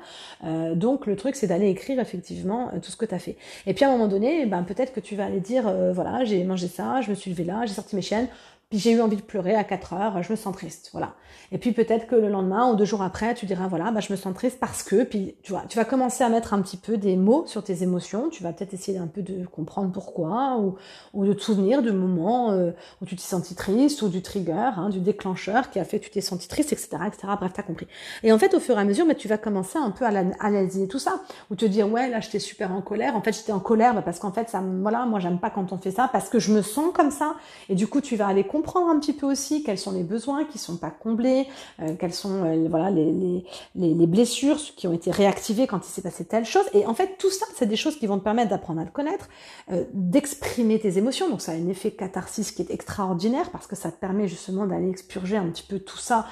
Euh, 0.44 0.74
donc 0.74 1.06
le 1.06 1.16
truc, 1.16 1.36
c'est 1.36 1.46
d'aller 1.46 1.70
écrire 1.70 1.98
effectivement 1.98 2.68
euh, 2.74 2.80
tout 2.80 2.90
ce 2.90 2.96
que 2.96 3.06
tu 3.06 3.14
as 3.14 3.18
fait. 3.18 3.36
Et 3.66 3.72
puis 3.72 3.84
à 3.84 3.88
un 3.88 3.92
moment 3.92 4.08
donné, 4.08 4.44
ben 4.44 4.62
peut-être 4.62 4.92
que 4.92 5.00
tu 5.00 5.16
vas 5.16 5.24
aller 5.24 5.40
dire, 5.40 5.72
voilà, 5.94 6.24
j'ai 6.24 6.44
mangé 6.44 6.68
ça, 6.68 7.00
je 7.00 7.10
me 7.10 7.14
suis 7.14 7.30
levé 7.30 7.44
là, 7.44 7.64
j'ai 7.64 7.72
sorti 7.72 7.96
mes 7.96 8.02
chiennes, 8.02 8.28
puis 8.70 8.78
j'ai 8.78 8.92
eu 8.92 9.00
envie 9.00 9.16
de 9.16 9.22
pleurer 9.22 9.56
à 9.56 9.64
4 9.64 9.94
heures, 9.94 10.22
je 10.22 10.30
me 10.30 10.36
sens 10.36 10.54
triste, 10.54 10.90
voilà. 10.92 11.14
Et 11.50 11.58
puis 11.58 11.72
peut-être 11.72 12.06
que 12.06 12.14
le 12.14 12.28
lendemain 12.28 12.70
ou 12.70 12.76
deux 12.76 12.84
jours 12.84 13.02
après, 13.02 13.34
tu 13.34 13.44
diras 13.44 13.66
voilà, 13.66 13.90
bah 13.90 13.98
je 13.98 14.12
me 14.12 14.16
sens 14.16 14.32
triste 14.32 14.60
parce 14.60 14.84
que, 14.84 15.02
puis 15.02 15.34
tu 15.42 15.50
vois, 15.50 15.64
tu 15.68 15.76
vas 15.76 15.84
commencer 15.84 16.22
à 16.22 16.28
mettre 16.28 16.54
un 16.54 16.62
petit 16.62 16.76
peu 16.76 16.96
des 16.96 17.16
mots 17.16 17.44
sur 17.46 17.64
tes 17.64 17.82
émotions, 17.82 18.28
tu 18.28 18.44
vas 18.44 18.52
peut-être 18.52 18.72
essayer 18.72 18.98
un 18.98 19.08
peu 19.08 19.22
de 19.22 19.44
comprendre 19.46 19.90
pourquoi 19.90 20.58
ou, 20.58 20.76
ou 21.14 21.26
de 21.26 21.32
te 21.32 21.42
souvenir 21.42 21.82
du 21.82 21.90
moment 21.90 22.52
euh, 22.52 22.70
où 23.02 23.06
tu 23.06 23.16
t'es 23.16 23.22
senti 23.22 23.56
triste 23.56 24.02
ou 24.02 24.08
du 24.08 24.22
trigger, 24.22 24.70
hein, 24.76 24.88
du 24.88 25.00
déclencheur 25.00 25.70
qui 25.70 25.80
a 25.80 25.84
fait 25.84 25.98
que 25.98 26.04
tu 26.04 26.10
t'es 26.10 26.20
senti 26.20 26.46
triste, 26.46 26.72
etc., 26.72 26.90
etc. 27.08 27.32
Bref, 27.40 27.52
t'as 27.52 27.64
compris. 27.64 27.88
Et 28.22 28.30
en 28.30 28.38
fait, 28.38 28.54
au 28.54 28.60
fur 28.60 28.78
et 28.78 28.80
à 28.80 28.84
mesure, 28.84 29.04
mais 29.04 29.16
tu 29.16 29.26
vas 29.26 29.38
commencer 29.38 29.78
un 29.78 29.90
peu 29.90 30.04
à 30.04 30.10
analyser 30.38 30.86
tout 30.86 31.00
ça 31.00 31.20
ou 31.50 31.56
te 31.56 31.64
dire 31.64 31.90
ouais 31.90 32.08
là 32.08 32.20
j'étais 32.20 32.38
super 32.38 32.70
en 32.70 32.82
colère. 32.82 33.16
En 33.16 33.20
fait, 33.22 33.32
j'étais 33.32 33.52
en 33.52 33.58
colère 33.58 33.94
bah, 33.94 34.02
parce 34.02 34.20
qu'en 34.20 34.30
fait 34.30 34.48
ça, 34.48 34.62
voilà, 34.80 35.06
moi 35.06 35.18
j'aime 35.18 35.40
pas 35.40 35.50
quand 35.50 35.72
on 35.72 35.78
fait 35.78 35.90
ça 35.90 36.08
parce 36.12 36.28
que 36.28 36.38
je 36.38 36.52
me 36.52 36.62
sens 36.62 36.92
comme 36.94 37.10
ça. 37.10 37.34
Et 37.68 37.74
du 37.74 37.88
coup, 37.88 38.00
tu 38.00 38.14
vas 38.14 38.28
aller 38.28 38.44
un 38.90 38.98
petit 38.98 39.12
peu 39.12 39.26
aussi 39.26 39.62
quels 39.62 39.78
sont 39.78 39.92
les 39.92 40.02
besoins 40.02 40.44
qui 40.44 40.58
sont 40.58 40.76
pas 40.76 40.90
comblés, 40.90 41.46
euh, 41.80 41.94
quelles 41.98 42.14
sont 42.14 42.44
euh, 42.44 42.66
voilà 42.68 42.90
les, 42.90 43.12
les, 43.12 43.94
les, 43.94 44.06
blessures 44.06 44.58
qui 44.76 44.86
ont 44.86 44.92
été 44.92 45.10
réactivées 45.10 45.66
quand 45.66 45.86
il 45.86 45.90
s'est 45.90 46.02
passé 46.02 46.24
telle 46.24 46.44
chose. 46.44 46.64
Et 46.72 46.86
en 46.86 46.94
fait, 46.94 47.16
tout 47.18 47.30
ça, 47.30 47.46
c'est 47.54 47.66
des 47.66 47.76
choses 47.76 47.96
qui 47.96 48.06
vont 48.06 48.18
te 48.18 48.24
permettre 48.24 48.50
d'apprendre 48.50 48.80
à 48.80 48.84
le 48.84 48.90
connaître, 48.90 49.28
euh, 49.70 49.84
d'exprimer 49.92 50.78
tes 50.78 50.98
émotions. 50.98 51.28
Donc 51.28 51.40
ça 51.40 51.52
a 51.52 51.54
un 51.54 51.68
effet 51.68 51.90
catharsis 51.90 52.52
qui 52.52 52.62
est 52.62 52.70
extraordinaire 52.70 53.50
parce 53.50 53.66
que 53.66 53.76
ça 53.76 53.90
te 53.90 53.98
permet 53.98 54.28
justement 54.28 54.66
d'aller 54.66 54.88
expurger 54.88 55.36
un 55.36 55.46
petit 55.46 55.64
peu 55.64 55.78
tout 55.78 55.98
ça, 55.98 56.26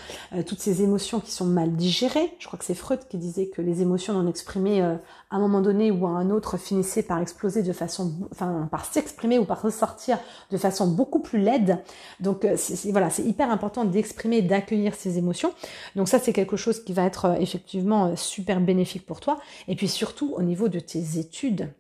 toutes 0.47 0.61
ces 0.61 0.83
émotions 0.83 1.21
qui 1.21 1.31
sont 1.31 1.45
mal 1.45 1.73
digérées. 1.73 2.35
Je 2.39 2.47
crois 2.47 2.59
que 2.59 2.65
c'est 2.65 2.75
Freud 2.75 3.01
qui 3.09 3.19
disait 3.19 3.49
que 3.49 3.63
les 3.63 3.83
émotions 3.83 4.15
non 4.15 4.29
exprimées 4.29 4.97
un 5.31 5.39
moment 5.41 5.61
donné 5.61 5.91
ou 5.91 6.07
à 6.07 6.11
un 6.11 6.31
autre 6.31 6.57
finissaient 6.57 7.03
par 7.03 7.21
exploser 7.21 7.63
de 7.63 7.73
façon, 7.73 8.13
enfin 8.33 8.67
par 8.71 8.85
s'exprimer 8.85 9.39
ou 9.39 9.45
par 9.45 9.61
ressortir 9.61 10.19
de 10.51 10.57
façon 10.57 10.89
beaucoup 10.89 11.21
plus 11.21 11.39
laide. 11.39 11.79
Donc 12.21 12.47
c'est, 12.57 12.91
voilà, 12.91 13.11
c'est 13.11 13.25
hyper 13.25 13.51
important 13.51 13.85
d'exprimer, 13.85 14.41
d'accueillir 14.41 14.95
ces 14.95 15.19
émotions. 15.19 15.53
Donc 15.97 16.09
ça, 16.09 16.19
c'est 16.19 16.33
quelque 16.33 16.57
chose 16.57 16.83
qui 16.83 16.93
va 16.93 17.05
être 17.05 17.27
euh, 17.27 17.35
effectivement 17.35 18.07
euh, 18.07 18.17
super 18.17 18.61
bénéfique 18.61 19.07
pour 19.07 19.21
toi. 19.21 19.39
Et 19.67 19.77
puis 19.77 19.89
surtout, 19.89 20.35
au 20.37 20.43
niveau 20.43 20.69
de 20.69 20.81
tes 20.81 21.19
études, 21.19 21.73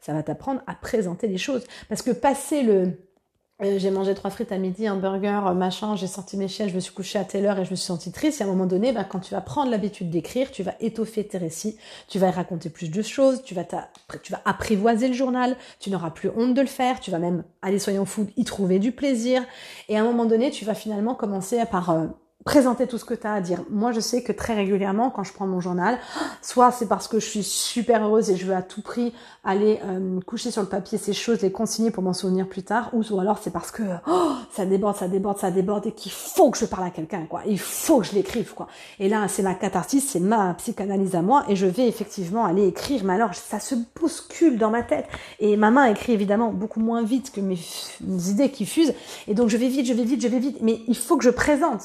ça 0.00 0.12
va 0.12 0.22
t'apprendre 0.22 0.62
à 0.66 0.74
présenter 0.74 1.26
les 1.26 1.38
choses. 1.38 1.64
Parce 1.88 2.02
que 2.02 2.10
passer 2.10 2.62
le 2.62 2.74
euh, 2.74 2.90
j'ai 3.62 3.90
mangé 3.90 4.14
trois 4.14 4.30
frites 4.30 4.52
à 4.52 4.58
midi, 4.58 4.86
un 4.86 4.96
burger, 4.96 5.40
euh, 5.46 5.54
machin, 5.54 5.96
j'ai 5.96 6.06
sorti 6.06 6.36
mes 6.36 6.46
chiens, 6.46 6.68
je 6.68 6.74
me 6.74 6.80
suis 6.80 6.92
couchée 6.92 7.18
à 7.18 7.24
telle 7.24 7.46
heure 7.46 7.58
et 7.58 7.64
je 7.64 7.70
me 7.70 7.76
suis 7.76 7.86
sentie 7.86 8.12
triste. 8.12 8.40
Et 8.40 8.44
à 8.44 8.46
un 8.46 8.50
moment 8.50 8.66
donné, 8.66 8.92
ben, 8.92 9.04
quand 9.04 9.20
tu 9.20 9.32
vas 9.32 9.40
prendre 9.40 9.70
l'habitude 9.70 10.10
d'écrire, 10.10 10.50
tu 10.50 10.62
vas 10.62 10.74
étoffer 10.80 11.26
tes 11.26 11.38
récits, 11.38 11.78
tu 12.06 12.18
vas 12.18 12.28
y 12.28 12.30
raconter 12.30 12.68
plus 12.68 12.90
de 12.90 13.00
choses, 13.00 13.42
tu 13.42 13.54
vas, 13.54 13.64
tu 13.64 14.32
vas 14.32 14.42
apprivoiser 14.44 15.08
le 15.08 15.14
journal, 15.14 15.56
tu 15.80 15.88
n'auras 15.88 16.10
plus 16.10 16.28
honte 16.36 16.52
de 16.52 16.60
le 16.60 16.66
faire, 16.66 17.00
tu 17.00 17.10
vas 17.10 17.18
même, 17.18 17.44
aller 17.62 17.78
soyons 17.78 18.04
fous, 18.04 18.26
y 18.36 18.44
trouver 18.44 18.78
du 18.78 18.92
plaisir. 18.92 19.42
Et 19.88 19.96
à 19.96 20.02
un 20.02 20.04
moment 20.04 20.26
donné, 20.26 20.50
tu 20.50 20.66
vas 20.66 20.74
finalement 20.74 21.14
commencer 21.14 21.64
par... 21.70 21.90
Euh, 21.90 22.06
présenter 22.46 22.86
tout 22.86 22.96
ce 22.96 23.04
que 23.04 23.12
tu 23.12 23.26
as 23.26 23.34
à 23.34 23.40
dire. 23.40 23.58
Moi, 23.70 23.90
je 23.90 23.98
sais 23.98 24.22
que 24.22 24.30
très 24.30 24.54
régulièrement, 24.54 25.10
quand 25.10 25.24
je 25.24 25.32
prends 25.32 25.48
mon 25.48 25.60
journal, 25.60 25.98
soit 26.42 26.70
c'est 26.70 26.86
parce 26.86 27.08
que 27.08 27.18
je 27.18 27.26
suis 27.26 27.42
super 27.42 28.04
heureuse 28.04 28.30
et 28.30 28.36
je 28.36 28.46
veux 28.46 28.54
à 28.54 28.62
tout 28.62 28.82
prix 28.82 29.12
aller 29.42 29.80
euh, 29.84 30.20
coucher 30.20 30.52
sur 30.52 30.62
le 30.62 30.68
papier 30.68 30.96
ces 30.96 31.12
choses, 31.12 31.42
les 31.42 31.50
consigner 31.50 31.90
pour 31.90 32.04
m'en 32.04 32.12
souvenir 32.12 32.48
plus 32.48 32.62
tard, 32.62 32.90
ou, 32.92 33.02
alors 33.18 33.38
c'est 33.42 33.50
parce 33.50 33.72
que 33.72 33.82
oh, 34.06 34.32
ça 34.52 34.64
déborde, 34.64 34.96
ça 34.96 35.08
déborde, 35.08 35.38
ça 35.38 35.50
déborde 35.50 35.86
et 35.86 35.92
qu'il 35.92 36.12
faut 36.12 36.50
que 36.52 36.58
je 36.58 36.66
parle 36.66 36.86
à 36.86 36.90
quelqu'un, 36.90 37.26
quoi. 37.26 37.42
Il 37.46 37.58
faut 37.58 37.98
que 37.98 38.06
je 38.06 38.14
l'écrive, 38.14 38.54
quoi. 38.54 38.68
Et 39.00 39.08
là, 39.08 39.26
c'est 39.26 39.42
ma 39.42 39.54
catharsis, 39.54 40.08
c'est 40.08 40.20
ma 40.20 40.54
psychanalyse 40.54 41.16
à 41.16 41.22
moi, 41.22 41.44
et 41.48 41.56
je 41.56 41.66
vais 41.66 41.88
effectivement 41.88 42.44
aller 42.44 42.68
écrire. 42.68 43.02
Mais 43.02 43.14
alors, 43.14 43.34
ça 43.34 43.58
se 43.58 43.74
bouscule 44.00 44.56
dans 44.56 44.70
ma 44.70 44.84
tête, 44.84 45.08
et 45.40 45.56
ma 45.56 45.72
main 45.72 45.86
écrit 45.86 46.12
évidemment 46.12 46.52
beaucoup 46.52 46.80
moins 46.80 47.02
vite 47.02 47.32
que 47.32 47.40
mes 47.40 47.58
idées 48.30 48.52
qui 48.52 48.66
fusent, 48.66 48.94
et 49.26 49.34
donc 49.34 49.48
je 49.48 49.56
vais 49.56 49.68
vite, 49.68 49.86
je 49.86 49.94
vais 49.94 50.04
vite, 50.04 50.22
je 50.22 50.28
vais 50.28 50.38
vite, 50.38 50.58
mais 50.60 50.80
il 50.86 50.96
faut 50.96 51.16
que 51.16 51.24
je 51.24 51.30
présente 51.30 51.82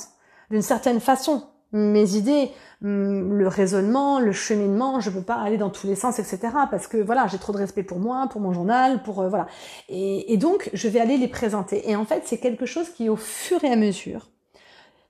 d'une 0.51 0.61
certaine 0.61 0.99
façon. 0.99 1.47
Mes 1.73 2.15
idées, 2.15 2.51
mm, 2.81 3.33
le 3.37 3.47
raisonnement, 3.47 4.19
le 4.19 4.33
cheminement, 4.33 4.99
je 4.99 5.09
peux 5.09 5.21
pas 5.21 5.35
aller 5.35 5.57
dans 5.57 5.69
tous 5.69 5.87
les 5.87 5.95
sens, 5.95 6.19
etc. 6.19 6.39
Parce 6.69 6.87
que 6.87 6.97
voilà, 6.97 7.27
j'ai 7.27 7.37
trop 7.37 7.53
de 7.53 7.57
respect 7.57 7.83
pour 7.83 7.99
moi, 7.99 8.27
pour 8.29 8.41
mon 8.41 8.51
journal, 8.51 9.01
pour 9.03 9.21
euh, 9.21 9.29
voilà. 9.29 9.47
Et, 9.87 10.33
et 10.33 10.37
donc, 10.37 10.69
je 10.73 10.87
vais 10.89 10.99
aller 10.99 11.17
les 11.17 11.29
présenter. 11.29 11.89
Et 11.89 11.95
en 11.95 12.05
fait, 12.05 12.23
c'est 12.25 12.39
quelque 12.39 12.65
chose 12.65 12.89
qui, 12.89 13.07
au 13.07 13.15
fur 13.15 13.63
et 13.63 13.71
à 13.71 13.77
mesure, 13.77 14.27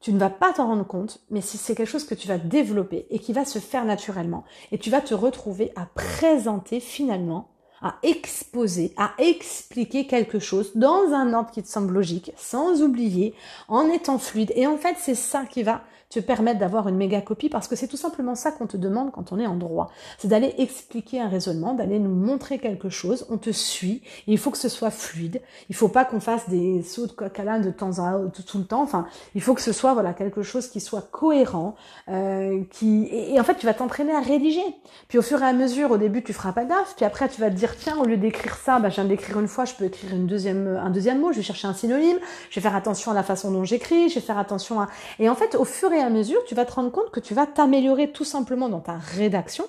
tu 0.01 0.13
ne 0.13 0.19
vas 0.19 0.29
pas 0.29 0.53
t'en 0.53 0.67
rendre 0.67 0.85
compte, 0.85 1.19
mais 1.29 1.41
c'est 1.41 1.75
quelque 1.75 1.87
chose 1.87 2.05
que 2.05 2.15
tu 2.15 2.27
vas 2.27 2.37
développer 2.37 3.05
et 3.09 3.19
qui 3.19 3.33
va 3.33 3.45
se 3.45 3.59
faire 3.59 3.85
naturellement. 3.85 4.43
Et 4.71 4.77
tu 4.77 4.89
vas 4.89 5.01
te 5.01 5.13
retrouver 5.13 5.71
à 5.75 5.85
présenter 5.93 6.79
finalement 6.79 7.49
à 7.81 7.95
exposer, 8.03 8.93
à 8.97 9.13
expliquer 9.17 10.07
quelque 10.07 10.39
chose 10.39 10.71
dans 10.75 11.13
un 11.13 11.33
ordre 11.33 11.51
qui 11.51 11.63
te 11.63 11.67
semble 11.67 11.93
logique, 11.93 12.31
sans 12.37 12.81
oublier, 12.81 13.33
en 13.67 13.89
étant 13.89 14.19
fluide. 14.19 14.53
Et 14.55 14.67
en 14.67 14.77
fait, 14.77 14.95
c'est 14.99 15.15
ça 15.15 15.45
qui 15.45 15.63
va 15.63 15.81
te 16.11 16.19
permettre 16.19 16.59
d'avoir 16.59 16.87
une 16.89 16.97
méga 16.97 17.21
copie 17.21 17.49
parce 17.49 17.67
que 17.67 17.75
c'est 17.75 17.87
tout 17.87 17.97
simplement 17.97 18.35
ça 18.35 18.51
qu'on 18.51 18.67
te 18.67 18.77
demande 18.77 19.11
quand 19.11 19.31
on 19.31 19.39
est 19.39 19.47
en 19.47 19.55
droit. 19.55 19.89
C'est 20.17 20.27
d'aller 20.27 20.53
expliquer 20.57 21.21
un 21.21 21.29
raisonnement, 21.29 21.73
d'aller 21.73 21.99
nous 21.99 22.13
montrer 22.13 22.59
quelque 22.59 22.89
chose, 22.89 23.25
on 23.29 23.37
te 23.37 23.49
suit, 23.49 24.01
et 24.27 24.33
il 24.33 24.37
faut 24.37 24.51
que 24.51 24.57
ce 24.57 24.69
soit 24.69 24.91
fluide. 24.91 25.41
Il 25.69 25.75
faut 25.75 25.87
pas 25.87 26.03
qu'on 26.03 26.19
fasse 26.19 26.49
des 26.49 26.83
sauts 26.83 27.07
de 27.07 27.13
coq 27.13 27.39
à 27.39 27.59
de 27.59 27.71
temps 27.71 27.99
en 27.99 28.29
temps, 28.29 28.43
tout 28.45 28.57
le 28.57 28.65
temps. 28.65 28.81
Enfin, 28.81 29.05
il 29.35 29.41
faut 29.41 29.53
que 29.53 29.61
ce 29.61 29.71
soit 29.71 29.93
voilà 29.93 30.13
quelque 30.13 30.43
chose 30.43 30.67
qui 30.67 30.81
soit 30.81 31.09
cohérent, 31.11 31.75
euh, 32.09 32.61
qui 32.71 33.07
et, 33.11 33.39
en 33.39 33.43
fait 33.43 33.55
tu 33.55 33.65
vas 33.65 33.73
t'entraîner 33.73 34.13
à 34.13 34.19
rédiger. 34.19 34.61
Puis 35.07 35.17
au 35.17 35.21
fur 35.21 35.41
et 35.41 35.45
à 35.45 35.53
mesure, 35.53 35.91
au 35.91 35.97
début 35.97 36.23
tu 36.23 36.33
feras 36.33 36.51
pas 36.51 36.65
gaffe, 36.65 36.95
puis 36.97 37.05
après 37.05 37.29
tu 37.29 37.39
vas 37.39 37.49
te 37.49 37.55
dire 37.55 37.75
tiens 37.77 37.97
au 37.97 38.05
lieu 38.05 38.17
d'écrire 38.17 38.55
ça, 38.57 38.79
bah, 38.79 38.89
je 38.89 38.95
viens 38.95 39.05
d'écrire 39.05 39.39
une 39.39 39.47
fois, 39.47 39.63
je 39.63 39.75
peux 39.75 39.85
écrire 39.85 40.13
une 40.13 40.27
deuxième 40.27 40.67
un 40.67 40.89
deuxième 40.89 41.21
mot, 41.21 41.31
je 41.31 41.37
vais 41.37 41.43
chercher 41.43 41.69
un 41.69 41.73
synonyme, 41.73 42.17
je 42.49 42.55
vais 42.55 42.61
faire 42.61 42.75
attention 42.75 43.11
à 43.11 43.13
la 43.13 43.23
façon 43.23 43.51
dont 43.51 43.63
j'écris, 43.63 44.09
je 44.09 44.15
vais 44.15 44.21
faire 44.21 44.37
attention 44.37 44.81
à 44.81 44.87
et 45.19 45.29
en 45.29 45.35
fait 45.35 45.55
au 45.55 45.63
fur 45.63 45.91
et 45.93 46.00
mesure, 46.09 46.43
tu 46.45 46.55
vas 46.55 46.65
te 46.65 46.73
rendre 46.73 46.91
compte 46.91 47.11
que 47.11 47.19
tu 47.19 47.33
vas 47.33 47.45
t'améliorer 47.45 48.11
tout 48.11 48.23
simplement 48.23 48.69
dans 48.69 48.79
ta 48.79 48.97
rédaction. 48.97 49.65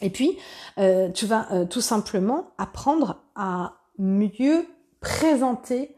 Et 0.00 0.10
puis, 0.10 0.38
euh, 0.78 1.10
tu 1.10 1.26
vas 1.26 1.48
euh, 1.52 1.66
tout 1.66 1.80
simplement 1.80 2.50
apprendre 2.58 3.22
à 3.34 3.76
mieux 3.98 4.66
présenter 5.00 5.94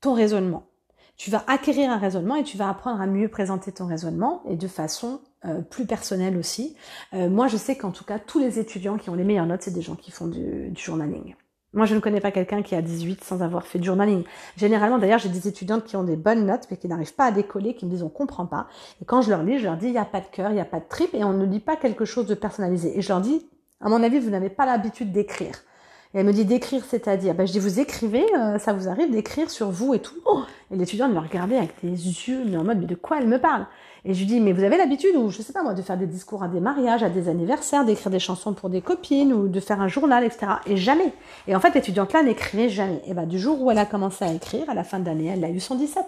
ton 0.00 0.14
raisonnement. 0.14 0.64
Tu 1.16 1.30
vas 1.30 1.44
acquérir 1.46 1.90
un 1.90 1.98
raisonnement 1.98 2.36
et 2.36 2.44
tu 2.44 2.56
vas 2.56 2.68
apprendre 2.68 3.00
à 3.00 3.06
mieux 3.06 3.28
présenter 3.28 3.72
ton 3.72 3.86
raisonnement 3.86 4.42
et 4.46 4.56
de 4.56 4.68
façon 4.68 5.20
euh, 5.44 5.62
plus 5.62 5.86
personnelle 5.86 6.36
aussi. 6.36 6.76
moi, 7.12 7.48
je 7.48 7.56
sais 7.56 7.76
qu'en 7.76 7.90
tout 7.90 8.04
cas, 8.04 8.18
tous 8.18 8.38
les 8.38 8.58
étudiants 8.58 8.98
qui 8.98 9.08
ont 9.08 9.14
les 9.14 9.24
meilleures 9.24 9.46
notes, 9.46 9.62
c'est 9.62 9.70
des 9.70 9.82
gens 9.82 9.94
qui 9.94 10.10
font 10.10 10.26
du 10.26 10.72
journaling. 10.74 11.34
Moi, 11.76 11.84
je 11.84 11.94
ne 11.94 12.00
connais 12.00 12.22
pas 12.22 12.30
quelqu'un 12.30 12.62
qui 12.62 12.74
a 12.74 12.80
18 12.80 13.22
sans 13.22 13.42
avoir 13.42 13.66
fait 13.66 13.78
de 13.78 13.84
journaling. 13.84 14.24
Généralement, 14.56 14.96
d'ailleurs, 14.96 15.18
j'ai 15.18 15.28
des 15.28 15.46
étudiantes 15.46 15.84
qui 15.84 15.94
ont 15.94 16.04
des 16.04 16.16
bonnes 16.16 16.46
notes, 16.46 16.66
mais 16.70 16.78
qui 16.78 16.88
n'arrivent 16.88 17.14
pas 17.14 17.26
à 17.26 17.30
décoller, 17.32 17.74
qui 17.74 17.84
me 17.84 17.90
disent 17.90 18.02
on 18.02 18.08
comprend 18.08 18.46
pas. 18.46 18.66
Et 19.02 19.04
quand 19.04 19.20
je 19.20 19.28
leur 19.28 19.42
lis, 19.42 19.58
je 19.58 19.64
leur 19.64 19.76
dis 19.76 19.88
il 19.88 19.92
n'y 19.92 19.98
a 19.98 20.06
pas 20.06 20.20
de 20.20 20.26
cœur, 20.32 20.50
il 20.50 20.54
n'y 20.54 20.60
a 20.60 20.64
pas 20.64 20.80
de 20.80 20.86
trip, 20.88 21.12
et 21.12 21.22
on 21.22 21.34
ne 21.34 21.44
lit 21.44 21.60
pas 21.60 21.76
quelque 21.76 22.06
chose 22.06 22.26
de 22.26 22.34
personnalisé. 22.34 22.98
Et 22.98 23.02
je 23.02 23.08
leur 23.10 23.20
dis, 23.20 23.46
à 23.82 23.90
mon 23.90 24.02
avis, 24.02 24.18
vous 24.18 24.30
n'avez 24.30 24.48
pas 24.48 24.64
l'habitude 24.64 25.12
d'écrire. 25.12 25.54
Et 26.14 26.20
elle 26.20 26.24
me 26.24 26.32
dit 26.32 26.46
d'écrire, 26.46 26.82
c'est-à-dire, 26.82 27.34
ben, 27.34 27.46
je 27.46 27.52
dis 27.52 27.58
vous 27.58 27.78
écrivez, 27.78 28.24
euh, 28.34 28.58
ça 28.58 28.72
vous 28.72 28.88
arrive 28.88 29.10
d'écrire 29.10 29.50
sur 29.50 29.70
vous 29.70 29.92
et 29.92 29.98
tout? 29.98 30.16
Oh 30.24 30.44
et 30.70 30.76
l'étudiante 30.76 31.12
me 31.12 31.20
regardait 31.20 31.58
avec 31.58 31.74
des 31.82 31.90
yeux, 31.90 32.42
mais 32.46 32.56
en 32.56 32.64
mode 32.64 32.78
mais 32.78 32.86
de 32.86 32.94
quoi 32.94 33.18
elle 33.20 33.28
me 33.28 33.38
parle? 33.38 33.66
Et 34.04 34.14
je 34.14 34.20
lui 34.20 34.26
dis, 34.26 34.40
mais 34.40 34.52
vous 34.52 34.62
avez 34.62 34.76
l'habitude, 34.76 35.16
ou 35.16 35.30
je 35.30 35.42
sais 35.42 35.52
pas 35.52 35.62
moi, 35.62 35.74
de 35.74 35.82
faire 35.82 35.96
des 35.96 36.06
discours 36.06 36.42
à 36.42 36.48
des 36.48 36.60
mariages, 36.60 37.02
à 37.02 37.08
des 37.08 37.28
anniversaires, 37.28 37.84
d'écrire 37.84 38.10
des 38.10 38.18
chansons 38.18 38.52
pour 38.52 38.70
des 38.70 38.80
copines, 38.80 39.32
ou 39.32 39.48
de 39.48 39.60
faire 39.60 39.80
un 39.80 39.88
journal, 39.88 40.24
etc. 40.24 40.52
Et 40.66 40.76
jamais. 40.76 41.12
Et 41.48 41.56
en 41.56 41.60
fait, 41.60 41.74
l'étudiante-là 41.74 42.22
n'écrivait 42.22 42.68
jamais. 42.68 43.02
Et 43.06 43.14
ben, 43.14 43.26
du 43.26 43.38
jour 43.38 43.60
où 43.60 43.70
elle 43.70 43.78
a 43.78 43.86
commencé 43.86 44.24
à 44.24 44.32
écrire, 44.32 44.68
à 44.70 44.74
la 44.74 44.84
fin 44.84 45.00
de 45.00 45.06
l'année, 45.06 45.26
elle 45.26 45.44
a 45.44 45.50
eu 45.50 45.60
son 45.60 45.74
17. 45.74 46.04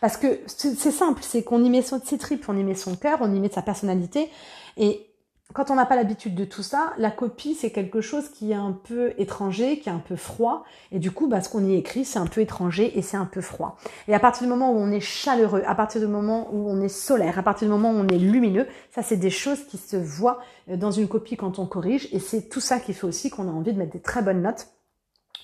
Parce 0.00 0.16
que 0.16 0.40
c'est 0.46 0.90
simple, 0.90 1.22
c'est 1.22 1.42
qu'on 1.42 1.62
y 1.62 1.70
met 1.70 1.82
son, 1.82 2.00
ses 2.04 2.18
tripes, 2.18 2.44
on 2.48 2.56
y 2.56 2.64
met 2.64 2.74
son 2.74 2.96
cœur, 2.96 3.18
on 3.20 3.32
y 3.34 3.38
met 3.38 3.50
sa 3.50 3.62
personnalité. 3.62 4.30
Et 4.76 5.06
quand 5.52 5.70
on 5.70 5.76
n'a 5.76 5.86
pas 5.86 5.96
l'habitude 5.96 6.34
de 6.34 6.44
tout 6.44 6.62
ça, 6.62 6.92
la 6.98 7.10
copie, 7.10 7.54
c'est 7.54 7.70
quelque 7.70 8.00
chose 8.00 8.28
qui 8.28 8.50
est 8.50 8.56
un 8.56 8.72
peu 8.72 9.14
étranger, 9.16 9.78
qui 9.78 9.88
est 9.88 9.92
un 9.92 10.02
peu 10.06 10.16
froid. 10.16 10.64
Et 10.90 10.98
du 10.98 11.12
coup, 11.12 11.28
bah, 11.28 11.40
ce 11.40 11.48
qu'on 11.48 11.64
y 11.64 11.74
écrit, 11.74 12.04
c'est 12.04 12.18
un 12.18 12.26
peu 12.26 12.40
étranger 12.40 12.98
et 12.98 13.02
c'est 13.02 13.16
un 13.16 13.26
peu 13.26 13.40
froid. 13.40 13.76
Et 14.08 14.14
à 14.14 14.18
partir 14.18 14.42
du 14.42 14.48
moment 14.48 14.72
où 14.72 14.76
on 14.76 14.90
est 14.90 15.00
chaleureux, 15.00 15.62
à 15.66 15.74
partir 15.74 16.00
du 16.00 16.08
moment 16.08 16.48
où 16.52 16.68
on 16.68 16.80
est 16.80 16.88
solaire, 16.88 17.38
à 17.38 17.42
partir 17.42 17.68
du 17.68 17.72
moment 17.72 17.92
où 17.92 17.94
on 17.94 18.08
est 18.08 18.18
lumineux, 18.18 18.66
ça, 18.94 19.02
c'est 19.02 19.16
des 19.16 19.30
choses 19.30 19.64
qui 19.66 19.78
se 19.78 19.96
voient 19.96 20.40
euh, 20.68 20.76
dans 20.76 20.90
une 20.90 21.08
copie 21.08 21.36
quand 21.36 21.58
on 21.58 21.66
corrige. 21.66 22.08
Et 22.12 22.18
c'est 22.18 22.48
tout 22.48 22.60
ça 22.60 22.80
qui 22.80 22.92
fait 22.92 23.06
aussi 23.06 23.30
qu'on 23.30 23.48
a 23.48 23.52
envie 23.52 23.72
de 23.72 23.78
mettre 23.78 23.92
des 23.92 24.00
très 24.00 24.22
bonnes 24.22 24.42
notes 24.42 24.68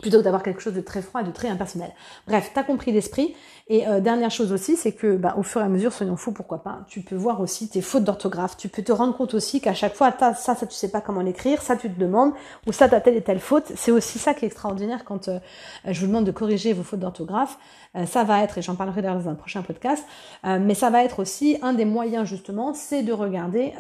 plutôt 0.00 0.18
que 0.18 0.24
d'avoir 0.24 0.42
quelque 0.42 0.60
chose 0.60 0.74
de 0.74 0.80
très 0.80 1.02
froid 1.02 1.20
et 1.20 1.24
de 1.24 1.30
très 1.30 1.48
impersonnel. 1.48 1.92
Bref, 2.26 2.50
t'as 2.54 2.62
compris 2.62 2.92
l'esprit. 2.92 3.34
Et 3.68 3.86
euh, 3.86 4.00
dernière 4.00 4.30
chose 4.30 4.52
aussi, 4.52 4.76
c'est 4.76 4.92
que 4.92 5.16
bah, 5.16 5.34
au 5.38 5.42
fur 5.42 5.60
et 5.60 5.64
à 5.64 5.68
mesure, 5.68 5.92
soyons 5.92 6.16
fous, 6.16 6.32
pourquoi 6.32 6.62
pas, 6.62 6.80
tu 6.88 7.00
peux 7.00 7.14
voir 7.14 7.40
aussi 7.40 7.68
tes 7.68 7.80
fautes 7.80 8.04
d'orthographe. 8.04 8.56
Tu 8.56 8.68
peux 8.68 8.82
te 8.82 8.92
rendre 8.92 9.16
compte 9.16 9.34
aussi 9.34 9.60
qu'à 9.60 9.74
chaque 9.74 9.94
fois, 9.94 10.12
as, 10.20 10.34
ça, 10.34 10.54
ça 10.54 10.66
tu 10.66 10.74
sais 10.74 10.90
pas 10.90 11.00
comment 11.00 11.20
l'écrire, 11.20 11.62
ça 11.62 11.76
tu 11.76 11.90
te 11.90 11.98
demandes, 11.98 12.32
ou 12.66 12.72
ça 12.72 12.88
t'as 12.88 13.00
telle 13.00 13.16
et 13.16 13.22
telle 13.22 13.38
faute. 13.38 13.72
C'est 13.76 13.92
aussi 13.92 14.18
ça 14.18 14.34
qui 14.34 14.44
est 14.44 14.48
extraordinaire 14.48 15.04
quand 15.04 15.28
euh, 15.28 15.38
je 15.86 16.00
vous 16.00 16.06
demande 16.06 16.24
de 16.24 16.32
corriger 16.32 16.72
vos 16.72 16.82
fautes 16.82 17.00
d'orthographe. 17.00 17.58
Euh, 17.94 18.04
ça 18.06 18.24
va 18.24 18.42
être, 18.42 18.58
et 18.58 18.62
j'en 18.62 18.74
parlerai 18.74 19.02
dans 19.02 19.28
un 19.28 19.34
prochain 19.34 19.62
podcast, 19.62 20.04
mais 20.44 20.74
ça 20.74 20.90
va 20.90 21.04
être 21.04 21.20
aussi 21.20 21.58
un 21.62 21.72
des 21.72 21.84
moyens 21.84 22.26
justement, 22.26 22.74
c'est 22.74 23.02
de 23.02 23.12
regarder 23.12 23.74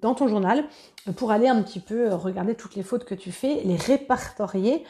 dans 0.00 0.14
ton 0.14 0.28
journal 0.28 0.64
pour 1.16 1.30
aller 1.30 1.48
un 1.48 1.62
petit 1.62 1.80
peu 1.80 2.12
regarder 2.14 2.54
toutes 2.54 2.76
les 2.76 2.82
fautes 2.82 3.04
que 3.04 3.14
tu 3.14 3.32
fais, 3.32 3.62
les 3.64 3.76
répertorier 3.76 4.84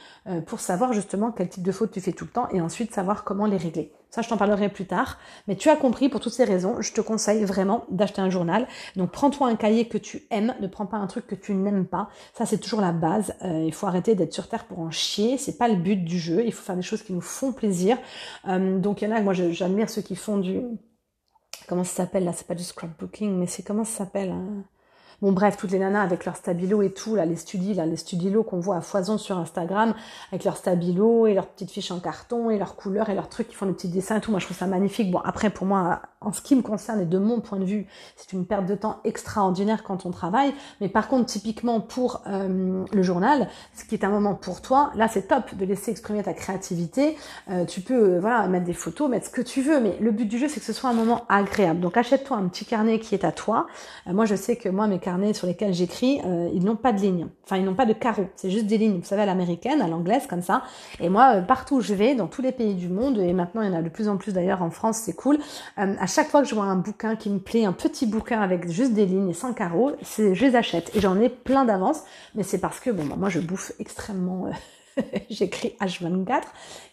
pour 0.46 0.61
savoir 0.61 0.92
justement 0.92 1.33
quel 1.33 1.48
type 1.48 1.62
de 1.62 1.72
faute 1.72 1.90
tu 1.90 2.01
fais 2.01 2.12
tout 2.12 2.24
le 2.24 2.31
temps 2.31 2.48
et 2.51 2.61
ensuite 2.61 2.92
savoir 2.92 3.24
comment 3.24 3.46
les 3.46 3.57
régler. 3.57 3.92
Ça, 4.11 4.23
je 4.23 4.29
t'en 4.29 4.37
parlerai 4.38 4.68
plus 4.71 4.87
tard. 4.87 5.18
Mais 5.47 5.57
tu 5.57 5.68
as 5.68 5.77
compris, 5.77 6.09
pour 6.09 6.21
toutes 6.21 6.33
ces 6.33 6.44
raisons, 6.44 6.81
je 6.81 6.92
te 6.92 7.01
conseille 7.01 7.44
vraiment 7.44 7.85
d'acheter 7.90 8.21
un 8.21 8.31
journal. 8.31 8.66
Donc, 8.97 9.11
prends-toi 9.11 9.49
un 9.49 9.57
cahier 9.57 9.87
que 9.87 9.99
tu 9.99 10.23
aimes. 10.31 10.55
Ne 10.61 10.66
prends 10.66 10.87
pas 10.87 10.97
un 10.97 11.07
truc 11.07 11.27
que 11.27 11.35
tu 11.35 11.55
n'aimes 11.55 11.87
pas. 11.87 12.09
Ça, 12.33 12.47
c'est 12.47 12.59
toujours 12.59 12.81
la 12.81 12.92
base. 12.92 13.35
Euh, 13.44 13.64
il 13.66 13.75
faut 13.75 13.87
arrêter 13.87 14.14
d'être 14.14 14.33
sur 14.33 14.49
Terre 14.49 14.64
pour 14.64 14.79
en 14.81 14.90
chier. 14.90 15.37
C'est 15.37 15.59
pas 15.59 15.68
le 15.68 15.77
but 15.77 15.97
du 15.97 16.18
jeu. 16.18 16.42
Il 16.44 16.53
faut 16.53 16.62
faire 16.62 16.77
des 16.77 16.83
choses 16.83 17.03
qui 17.03 17.12
nous 17.12 17.21
font 17.21 17.53
plaisir. 17.53 17.99
Euh, 18.47 18.79
donc, 18.79 19.03
il 19.03 19.09
y 19.09 19.12
en 19.12 19.16
a, 19.16 19.21
moi, 19.21 19.35
j'admire 19.35 19.90
ceux 19.90 20.03
qui 20.03 20.16
font 20.16 20.38
du... 20.38 20.62
Comment 21.68 21.85
ça 21.85 21.97
s'appelle 22.05 22.25
là? 22.25 22.33
C'est 22.33 22.47
pas 22.47 22.55
du 22.55 22.64
scrapbooking, 22.64 23.37
mais 23.37 23.47
c'est 23.47 23.62
comment 23.62 23.85
ça 23.85 23.99
s'appelle 23.99 24.31
hein? 24.31 24.64
Bon 25.20 25.33
bref, 25.33 25.57
toutes 25.57 25.72
les 25.72 25.81
nanas 25.81 26.02
avec 26.02 26.24
leur 26.24 26.37
stabilo 26.37 26.81
et 26.81 26.92
tout, 26.92 27.16
là, 27.16 27.26
les 27.26 27.35
studis, 27.35 27.74
là, 27.74 27.87
les 27.87 27.96
studilos 27.96 28.44
qu'on 28.44 28.61
voit 28.61 28.76
à 28.76 28.81
foison 28.81 29.18
sur 29.18 29.37
Instagram, 29.37 29.94
avec 30.31 30.44
leur 30.44 30.57
stabilo 30.57 31.26
et 31.26 31.35
leurs 31.35 31.48
petites 31.48 31.72
fiches 31.72 31.90
en 31.90 31.98
carton 31.98 32.50
et 32.50 32.59
leurs 32.59 32.76
couleurs 32.76 33.11
et 33.11 33.16
leurs 33.16 33.28
trucs 33.28 33.48
qui 33.48 33.57
font 33.57 33.66
des 33.66 33.72
petits 33.72 33.88
dessins 33.88 34.18
et 34.18 34.20
tout. 34.20 34.31
Moi, 34.31 34.38
je 34.38 34.44
trouve 34.44 34.57
ça 34.57 34.68
magnifique. 34.68 35.11
Bon, 35.11 35.18
après, 35.24 35.50
pour 35.50 35.66
moi, 35.66 36.02
en 36.20 36.33
ce 36.33 36.42
qui 36.42 36.57
me 36.57 36.62
concerne 36.62 37.00
et 37.00 37.04
de 37.04 37.18
mon 37.18 37.40
point 37.40 37.59
de 37.59 37.64
vue, 37.64 37.87
c'est 38.16 38.33
une 38.33 38.44
perte 38.44 38.66
de 38.66 38.74
temps 38.74 38.98
extraordinaire 39.04 39.85
quand 39.85 40.04
on 40.04 40.11
travaille. 40.11 40.52
Mais 40.81 40.88
par 40.88 41.09
contre, 41.09 41.26
typiquement 41.26 41.81
pour 41.81 42.22
euh, 42.26 42.85
le 42.92 43.02
journal, 43.02 43.48
ce 43.74 43.85
qui 43.85 43.94
est 43.94 44.04
un 44.04 44.09
moment 44.09 44.35
pour 44.35 44.61
toi, 44.61 44.90
là, 44.96 45.07
c'est 45.09 45.28
top 45.28 45.54
de 45.54 45.64
laisser 45.64 45.92
exprimer 45.92 46.22
ta 46.22 46.33
créativité. 46.33 47.16
Euh, 47.50 47.64
tu 47.64 47.81
peux, 47.81 48.14
euh, 48.14 48.20
voilà, 48.20 48.48
mettre 48.48 48.64
des 48.64 48.72
photos, 48.72 49.09
mettre 49.09 49.26
ce 49.26 49.31
que 49.31 49.42
tu 49.42 49.62
veux. 49.62 49.81
Mais 49.81 49.96
le 50.00 50.11
but 50.11 50.26
du 50.26 50.38
jeu, 50.38 50.48
c'est 50.48 50.61
que 50.61 50.66
ce 50.66 50.72
soit 50.72 50.90
un 50.90 50.94
moment 50.94 51.24
agréable. 51.28 51.81
Donc, 51.81 51.96
achète-toi 51.96 52.37
un 52.37 52.48
petit 52.48 52.64
carnet 52.64 52.98
qui 52.98 53.14
est 53.14 53.24
à 53.24 53.33
toi. 53.33 53.66
moi, 54.07 54.24
je 54.24 54.35
sais 54.35 54.57
que 54.57 54.68
moi, 54.68 54.87
mes 54.87 54.98
carnets 54.98 55.35
sur 55.35 55.46
lesquels 55.46 55.72
j'écris, 55.72 56.20
ils 56.52 56.64
n'ont 56.64 56.76
pas 56.76 56.92
de 56.92 57.00
lignes. 57.00 57.28
Enfin, 57.44 57.57
ils 57.57 57.64
n'ont 57.64 57.74
pas 57.74 57.87
de 57.87 57.92
carreaux. 57.92 58.28
C'est 58.37 58.50
juste 58.50 58.66
des 58.66 58.78
lignes, 58.78 58.98
vous 58.98 59.04
savez, 59.04 59.22
à 59.22 59.26
l'américaine, 59.26 59.81
à 59.81 59.88
l'anglaise, 59.88 60.26
comme 60.26 60.42
ça. 60.42 60.62
Et 61.00 61.09
moi, 61.09 61.37
partout 61.42 61.76
où 61.76 61.81
je 61.81 61.94
vais, 61.94 62.14
dans 62.14 62.26
tous 62.26 62.42
les 62.42 62.52
pays 62.52 62.74
du 62.74 62.88
monde, 62.88 63.18
et 63.18 63.33
maintenant 63.33 63.62
il 63.62 63.68
y 63.68 63.70
en 63.70 63.78
a 63.78 63.83
de 63.83 63.88
plus 63.88 64.09
en 64.09 64.16
plus 64.16 64.33
d'ailleurs 64.33 64.62
en 64.62 64.70
France, 64.70 64.98
c'est 64.98 65.14
cool. 65.14 65.38
Euh, 66.09 66.12
chaque 66.12 66.29
fois 66.29 66.42
que 66.42 66.49
je 66.49 66.55
vois 66.55 66.64
un 66.64 66.77
bouquin 66.77 67.16
qui 67.16 67.31
me 67.31 67.38
plaît, 67.38 67.64
un 67.64 67.73
petit 67.73 68.07
bouquin 68.07 68.40
avec 68.40 68.71
juste 68.71 68.92
des 68.92 69.07
lignes 69.07 69.31
et 69.31 69.35
sans 69.35 69.53
carreaux, 69.53 69.92
je 70.03 70.44
les 70.44 70.57
achète. 70.57 70.94
Et 70.94 71.01
j'en 71.01 71.21
ai 71.21 71.29
plein 71.29 71.64
d'avance, 71.64 72.03
mais 72.35 72.42
c'est 72.42 72.59
parce 72.59 72.81
que 72.81 72.90
bon, 72.90 73.05
bah, 73.07 73.16
moi 73.16 73.29
je 73.29 73.40
bouffe 73.40 73.73
extrêmement 73.79 74.51
j'écris 75.31 75.75
H24 75.81 76.43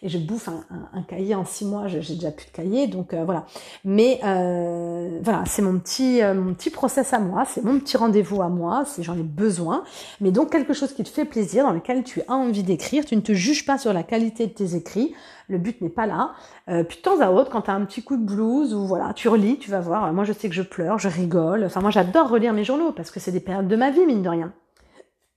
et 0.02 0.08
je 0.08 0.18
bouffe 0.18 0.48
un, 0.48 1.02
cahier 1.02 1.34
en 1.34 1.44
six 1.44 1.64
mois. 1.64 1.88
J'ai 1.88 2.14
déjà 2.14 2.30
plus 2.30 2.46
de 2.46 2.52
cahier, 2.52 2.86
donc 2.86 3.12
euh, 3.14 3.24
voilà. 3.24 3.46
Mais 3.84 4.20
euh, 4.24 5.18
voilà, 5.22 5.44
c'est 5.46 5.62
mon 5.62 5.78
petit 5.78 6.22
euh, 6.22 6.52
petit 6.52 6.70
process 6.70 7.12
à 7.12 7.18
moi, 7.18 7.44
c'est 7.46 7.62
mon 7.62 7.78
petit 7.78 7.96
rendez-vous 7.96 8.42
à 8.42 8.48
moi. 8.48 8.84
Si 8.86 9.02
j'en 9.02 9.16
ai 9.16 9.22
besoin, 9.22 9.84
mais 10.20 10.30
donc 10.30 10.50
quelque 10.50 10.74
chose 10.74 10.92
qui 10.92 11.02
te 11.04 11.08
fait 11.08 11.24
plaisir, 11.24 11.64
dans 11.64 11.72
lequel 11.72 12.04
tu 12.04 12.22
as 12.28 12.32
envie 12.32 12.62
d'écrire. 12.62 13.04
Tu 13.04 13.16
ne 13.16 13.20
te 13.20 13.32
juges 13.32 13.66
pas 13.66 13.78
sur 13.78 13.92
la 13.92 14.02
qualité 14.02 14.46
de 14.46 14.52
tes 14.52 14.74
écrits. 14.74 15.14
Le 15.48 15.58
but 15.58 15.80
n'est 15.80 15.88
pas 15.88 16.06
là. 16.06 16.32
puis 16.66 16.96
de 16.96 17.02
temps 17.02 17.20
à 17.20 17.30
autre, 17.30 17.50
quand 17.50 17.62
tu 17.62 17.70
as 17.70 17.74
un 17.74 17.84
petit 17.84 18.02
coup 18.02 18.16
de 18.16 18.24
blues 18.24 18.74
ou 18.74 18.84
voilà, 18.84 19.12
tu 19.14 19.28
relis, 19.28 19.58
tu 19.58 19.70
vas 19.70 19.78
voir. 19.78 20.12
Moi, 20.12 20.24
je 20.24 20.32
sais 20.32 20.48
que 20.48 20.54
je 20.56 20.62
pleure, 20.62 20.98
je 20.98 21.08
rigole. 21.08 21.64
Enfin, 21.64 21.80
moi, 21.80 21.90
j'adore 21.90 22.28
relire 22.28 22.52
mes 22.52 22.64
journaux 22.64 22.90
parce 22.90 23.12
que 23.12 23.20
c'est 23.20 23.30
des 23.30 23.38
périodes 23.38 23.68
de 23.68 23.76
ma 23.76 23.90
vie, 23.90 24.04
mine 24.06 24.22
de 24.22 24.28
rien. 24.28 24.52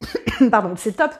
Pardon, 0.52 0.74
c'est 0.76 0.94
top 0.94 1.12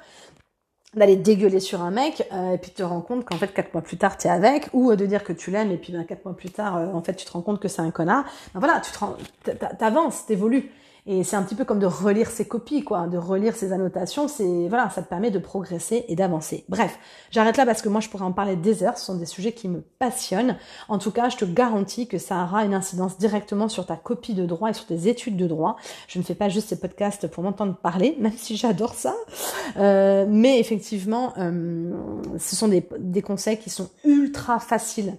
d'aller 0.96 1.16
dégueuler 1.16 1.60
sur 1.60 1.82
un 1.82 1.92
mec 1.92 2.28
euh, 2.34 2.54
et 2.54 2.58
puis 2.58 2.72
te 2.72 2.82
rends 2.82 3.02
compte 3.02 3.24
qu'en 3.24 3.36
fait 3.36 3.54
quatre 3.54 3.74
mois 3.74 3.84
plus 3.84 3.98
tard 3.98 4.18
t'es 4.18 4.30
avec 4.30 4.70
ou 4.74 4.90
euh, 4.90 4.96
de 4.96 5.06
dire 5.06 5.24
que 5.24 5.34
tu 5.34 5.52
l'aimes 5.52 5.72
et 5.72 5.78
puis 5.78 5.94
ben, 5.94 6.04
quatre 6.04 6.26
mois 6.26 6.36
plus 6.36 6.50
tard 6.50 6.78
euh, 6.78 6.88
en 6.94 7.02
fait 7.02 7.14
tu 7.14 7.26
te 7.26 7.32
rends 7.32 7.42
compte 7.42 7.60
que 7.60 7.68
c'est 7.68 7.82
un 7.82 7.92
connard. 7.92 8.26
Ben, 8.54 8.60
voilà 8.60 8.82
tu 8.82 8.92
te 8.92 9.52
t'avances 9.78 10.26
t'évolues 10.26 10.72
et 11.12 11.24
c'est 11.24 11.36
un 11.36 11.42
petit 11.42 11.56
peu 11.56 11.66
comme 11.66 11.80
de 11.80 11.88
relire 11.88 12.30
ses 12.30 12.48
copies, 12.48 12.84
quoi, 12.84 13.08
de 13.08 13.18
relire 13.18 13.56
ses 13.56 13.74
annotations. 13.74 14.28
C'est 14.28 14.68
voilà, 14.68 14.92
ça 14.92 15.02
te 15.02 15.10
permet 15.10 15.32
de 15.32 15.40
progresser 15.40 16.06
et 16.08 16.16
d'avancer. 16.16 16.66
Bref, 16.70 17.00
j'arrête 17.32 17.58
là 17.58 17.66
parce 17.66 17.82
que 17.82 17.90
moi 17.90 18.00
je 18.00 18.10
pourrais 18.10 18.26
en 18.26 18.32
parler 18.32 18.56
des 18.56 18.84
heures. 18.84 18.96
Ce 18.96 19.06
sont 19.06 19.16
des 19.16 19.26
sujets 19.26 19.54
qui 19.54 19.70
me 19.70 19.82
passionnent. 19.82 20.56
En 20.88 21.00
tout 21.00 21.10
cas, 21.10 21.30
je 21.30 21.38
te 21.38 21.46
garantis 21.46 22.08
que 22.08 22.20
ça 22.20 22.44
aura 22.44 22.64
une 22.64 22.76
incidence 22.76 23.18
directement 23.18 23.68
sur 23.70 23.88
ta 23.88 23.96
copie 23.96 24.36
de 24.36 24.46
droit 24.46 24.70
et 24.70 24.74
sur 24.74 24.86
tes 24.86 25.08
études 25.08 25.36
de 25.36 25.48
droit. 25.48 25.78
Je 26.08 26.20
ne 26.20 26.24
fais 26.24 26.36
pas 26.36 26.48
juste 26.48 26.70
ces 26.70 26.80
podcasts 26.80 27.26
pour 27.26 27.44
m'entendre 27.44 27.76
parler, 27.76 28.16
même 28.20 28.38
si 28.38 28.56
j'adore 28.56 28.94
ça. 28.94 29.16
Euh, 29.78 30.28
mais 30.30 30.60
effectivement, 30.60 31.34
euh, 31.40 31.92
ce 32.38 32.56
sont 32.56 32.68
des, 32.68 32.88
des 33.00 33.24
conseils 33.24 33.58
qui 33.58 33.72
sont 33.72 33.90
ultra 34.04 34.60
faciles 34.60 35.16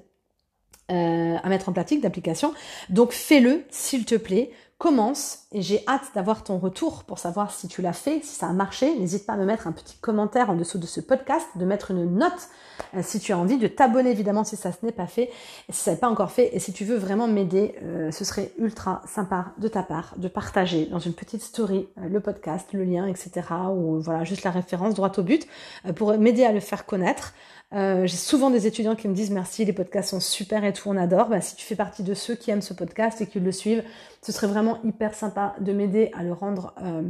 euh, 0.93 1.37
à 1.43 1.49
mettre 1.49 1.69
en 1.69 1.73
pratique 1.73 2.01
d'application. 2.01 2.53
Donc 2.91 3.11
fais-le, 3.11 3.65
s'il 3.71 4.05
te 4.05 4.15
plaît 4.15 4.51
commence 4.81 5.41
et 5.53 5.61
j'ai 5.61 5.85
hâte 5.87 6.11
d'avoir 6.15 6.43
ton 6.43 6.57
retour 6.57 7.05
pour 7.05 7.19
savoir 7.19 7.51
si 7.51 7.69
tu 7.69 7.83
l'as 7.83 7.93
fait, 7.93 8.21
si 8.23 8.35
ça 8.35 8.47
a 8.47 8.53
marché. 8.55 8.99
N'hésite 8.99 9.27
pas 9.27 9.35
à 9.35 9.37
me 9.37 9.45
mettre 9.45 9.67
un 9.67 9.73
petit 9.73 9.99
commentaire 9.99 10.49
en 10.49 10.55
dessous 10.55 10.79
de 10.79 10.87
ce 10.87 11.03
podcast, 11.03 11.47
de 11.57 11.67
mettre 11.67 11.91
une 11.91 12.17
note 12.17 12.49
euh, 12.95 13.01
si 13.03 13.21
tu 13.21 13.33
as 13.33 13.39
envie, 13.39 13.59
de 13.59 13.67
t'abonner 13.67 14.11
évidemment 14.11 14.43
si 14.43 14.57
ça 14.57 14.73
ce 14.73 14.79
n'est 14.87 14.91
pas 14.91 15.07
fait, 15.07 15.31
si 15.69 15.83
ça 15.83 15.91
n'est 15.91 15.99
pas 15.99 16.09
encore 16.09 16.33
fait. 16.33 16.57
Et 16.57 16.61
si 16.61 16.73
tu 16.73 16.87
veux 16.87 16.97
vraiment 16.97 17.29
m'aider, 17.29 17.75
euh, 17.83 18.11
ce 18.11 18.25
serait 18.25 18.53
ultra 18.59 19.03
sympa 19.07 19.53
de 19.59 19.69
ta 19.69 19.83
part 19.83 20.15
de 20.17 20.29
partager 20.29 20.87
dans 20.87 20.99
une 20.99 21.13
petite 21.13 21.43
story 21.43 21.87
euh, 21.99 22.09
le 22.09 22.21
podcast, 22.21 22.73
le 22.73 22.85
lien, 22.85 23.07
etc. 23.07 23.31
Ou 23.71 24.01
voilà, 24.01 24.25
juste 24.25 24.45
la 24.45 24.51
référence 24.51 24.95
droite 24.95 25.19
au 25.19 25.23
but 25.23 25.47
pour 25.95 26.17
m'aider 26.17 26.45
à 26.45 26.53
le 26.53 26.61
faire 26.61 26.87
connaître. 26.87 27.35
Euh, 27.73 28.07
j'ai 28.07 28.17
souvent 28.17 28.51
des 28.51 28.67
étudiants 28.67 28.97
qui 28.97 29.07
me 29.07 29.15
disent 29.15 29.31
merci, 29.31 29.65
les 29.65 29.73
podcasts 29.73 30.11
sont 30.11 30.21
super 30.21 30.65
et 30.65 30.73
tout, 30.73 30.89
on 30.89 30.97
adore. 30.97 31.29
Bah, 31.29 31.41
si 31.41 31.55
tu 31.57 31.65
fais 31.65 31.77
partie 31.77 32.03
de 32.03 32.15
ceux 32.15 32.35
qui 32.35 32.51
aiment 32.51 32.63
ce 32.63 32.75
podcast 32.75 33.21
et 33.21 33.27
qui 33.27 33.39
le 33.41 33.53
suivent, 33.53 33.85
ce 34.23 34.33
serait 34.33 34.49
vraiment 34.49 34.79
hyper 34.83 35.15
sympa 35.15 35.55
de 35.61 35.73
m'aider 35.73 36.11
à 36.15 36.25
le 36.25 36.33
rendre, 36.33 36.75
euh, 36.83 37.03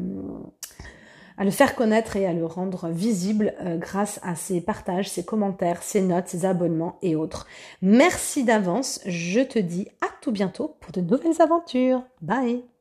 à 1.39 1.45
le 1.45 1.51
faire 1.51 1.75
connaître 1.75 2.17
et 2.17 2.27
à 2.27 2.35
le 2.35 2.45
rendre 2.45 2.89
visible 2.91 3.55
euh, 3.63 3.79
grâce 3.79 4.21
à 4.23 4.35
ces 4.35 4.61
partages, 4.61 5.09
ces 5.09 5.25
commentaires, 5.25 5.83
ces 5.83 6.03
notes, 6.03 6.29
ces 6.29 6.45
abonnements 6.45 6.99
et 7.01 7.17
autres. 7.17 7.47
Merci 7.81 8.45
d'avance. 8.45 9.01
Je 9.07 9.41
te 9.41 9.59
dis 9.59 9.89
à 10.03 10.09
tout 10.21 10.33
bientôt 10.33 10.77
pour 10.81 10.93
de 10.93 11.01
nouvelles 11.01 11.41
aventures. 11.41 12.03
Bye 12.21 12.80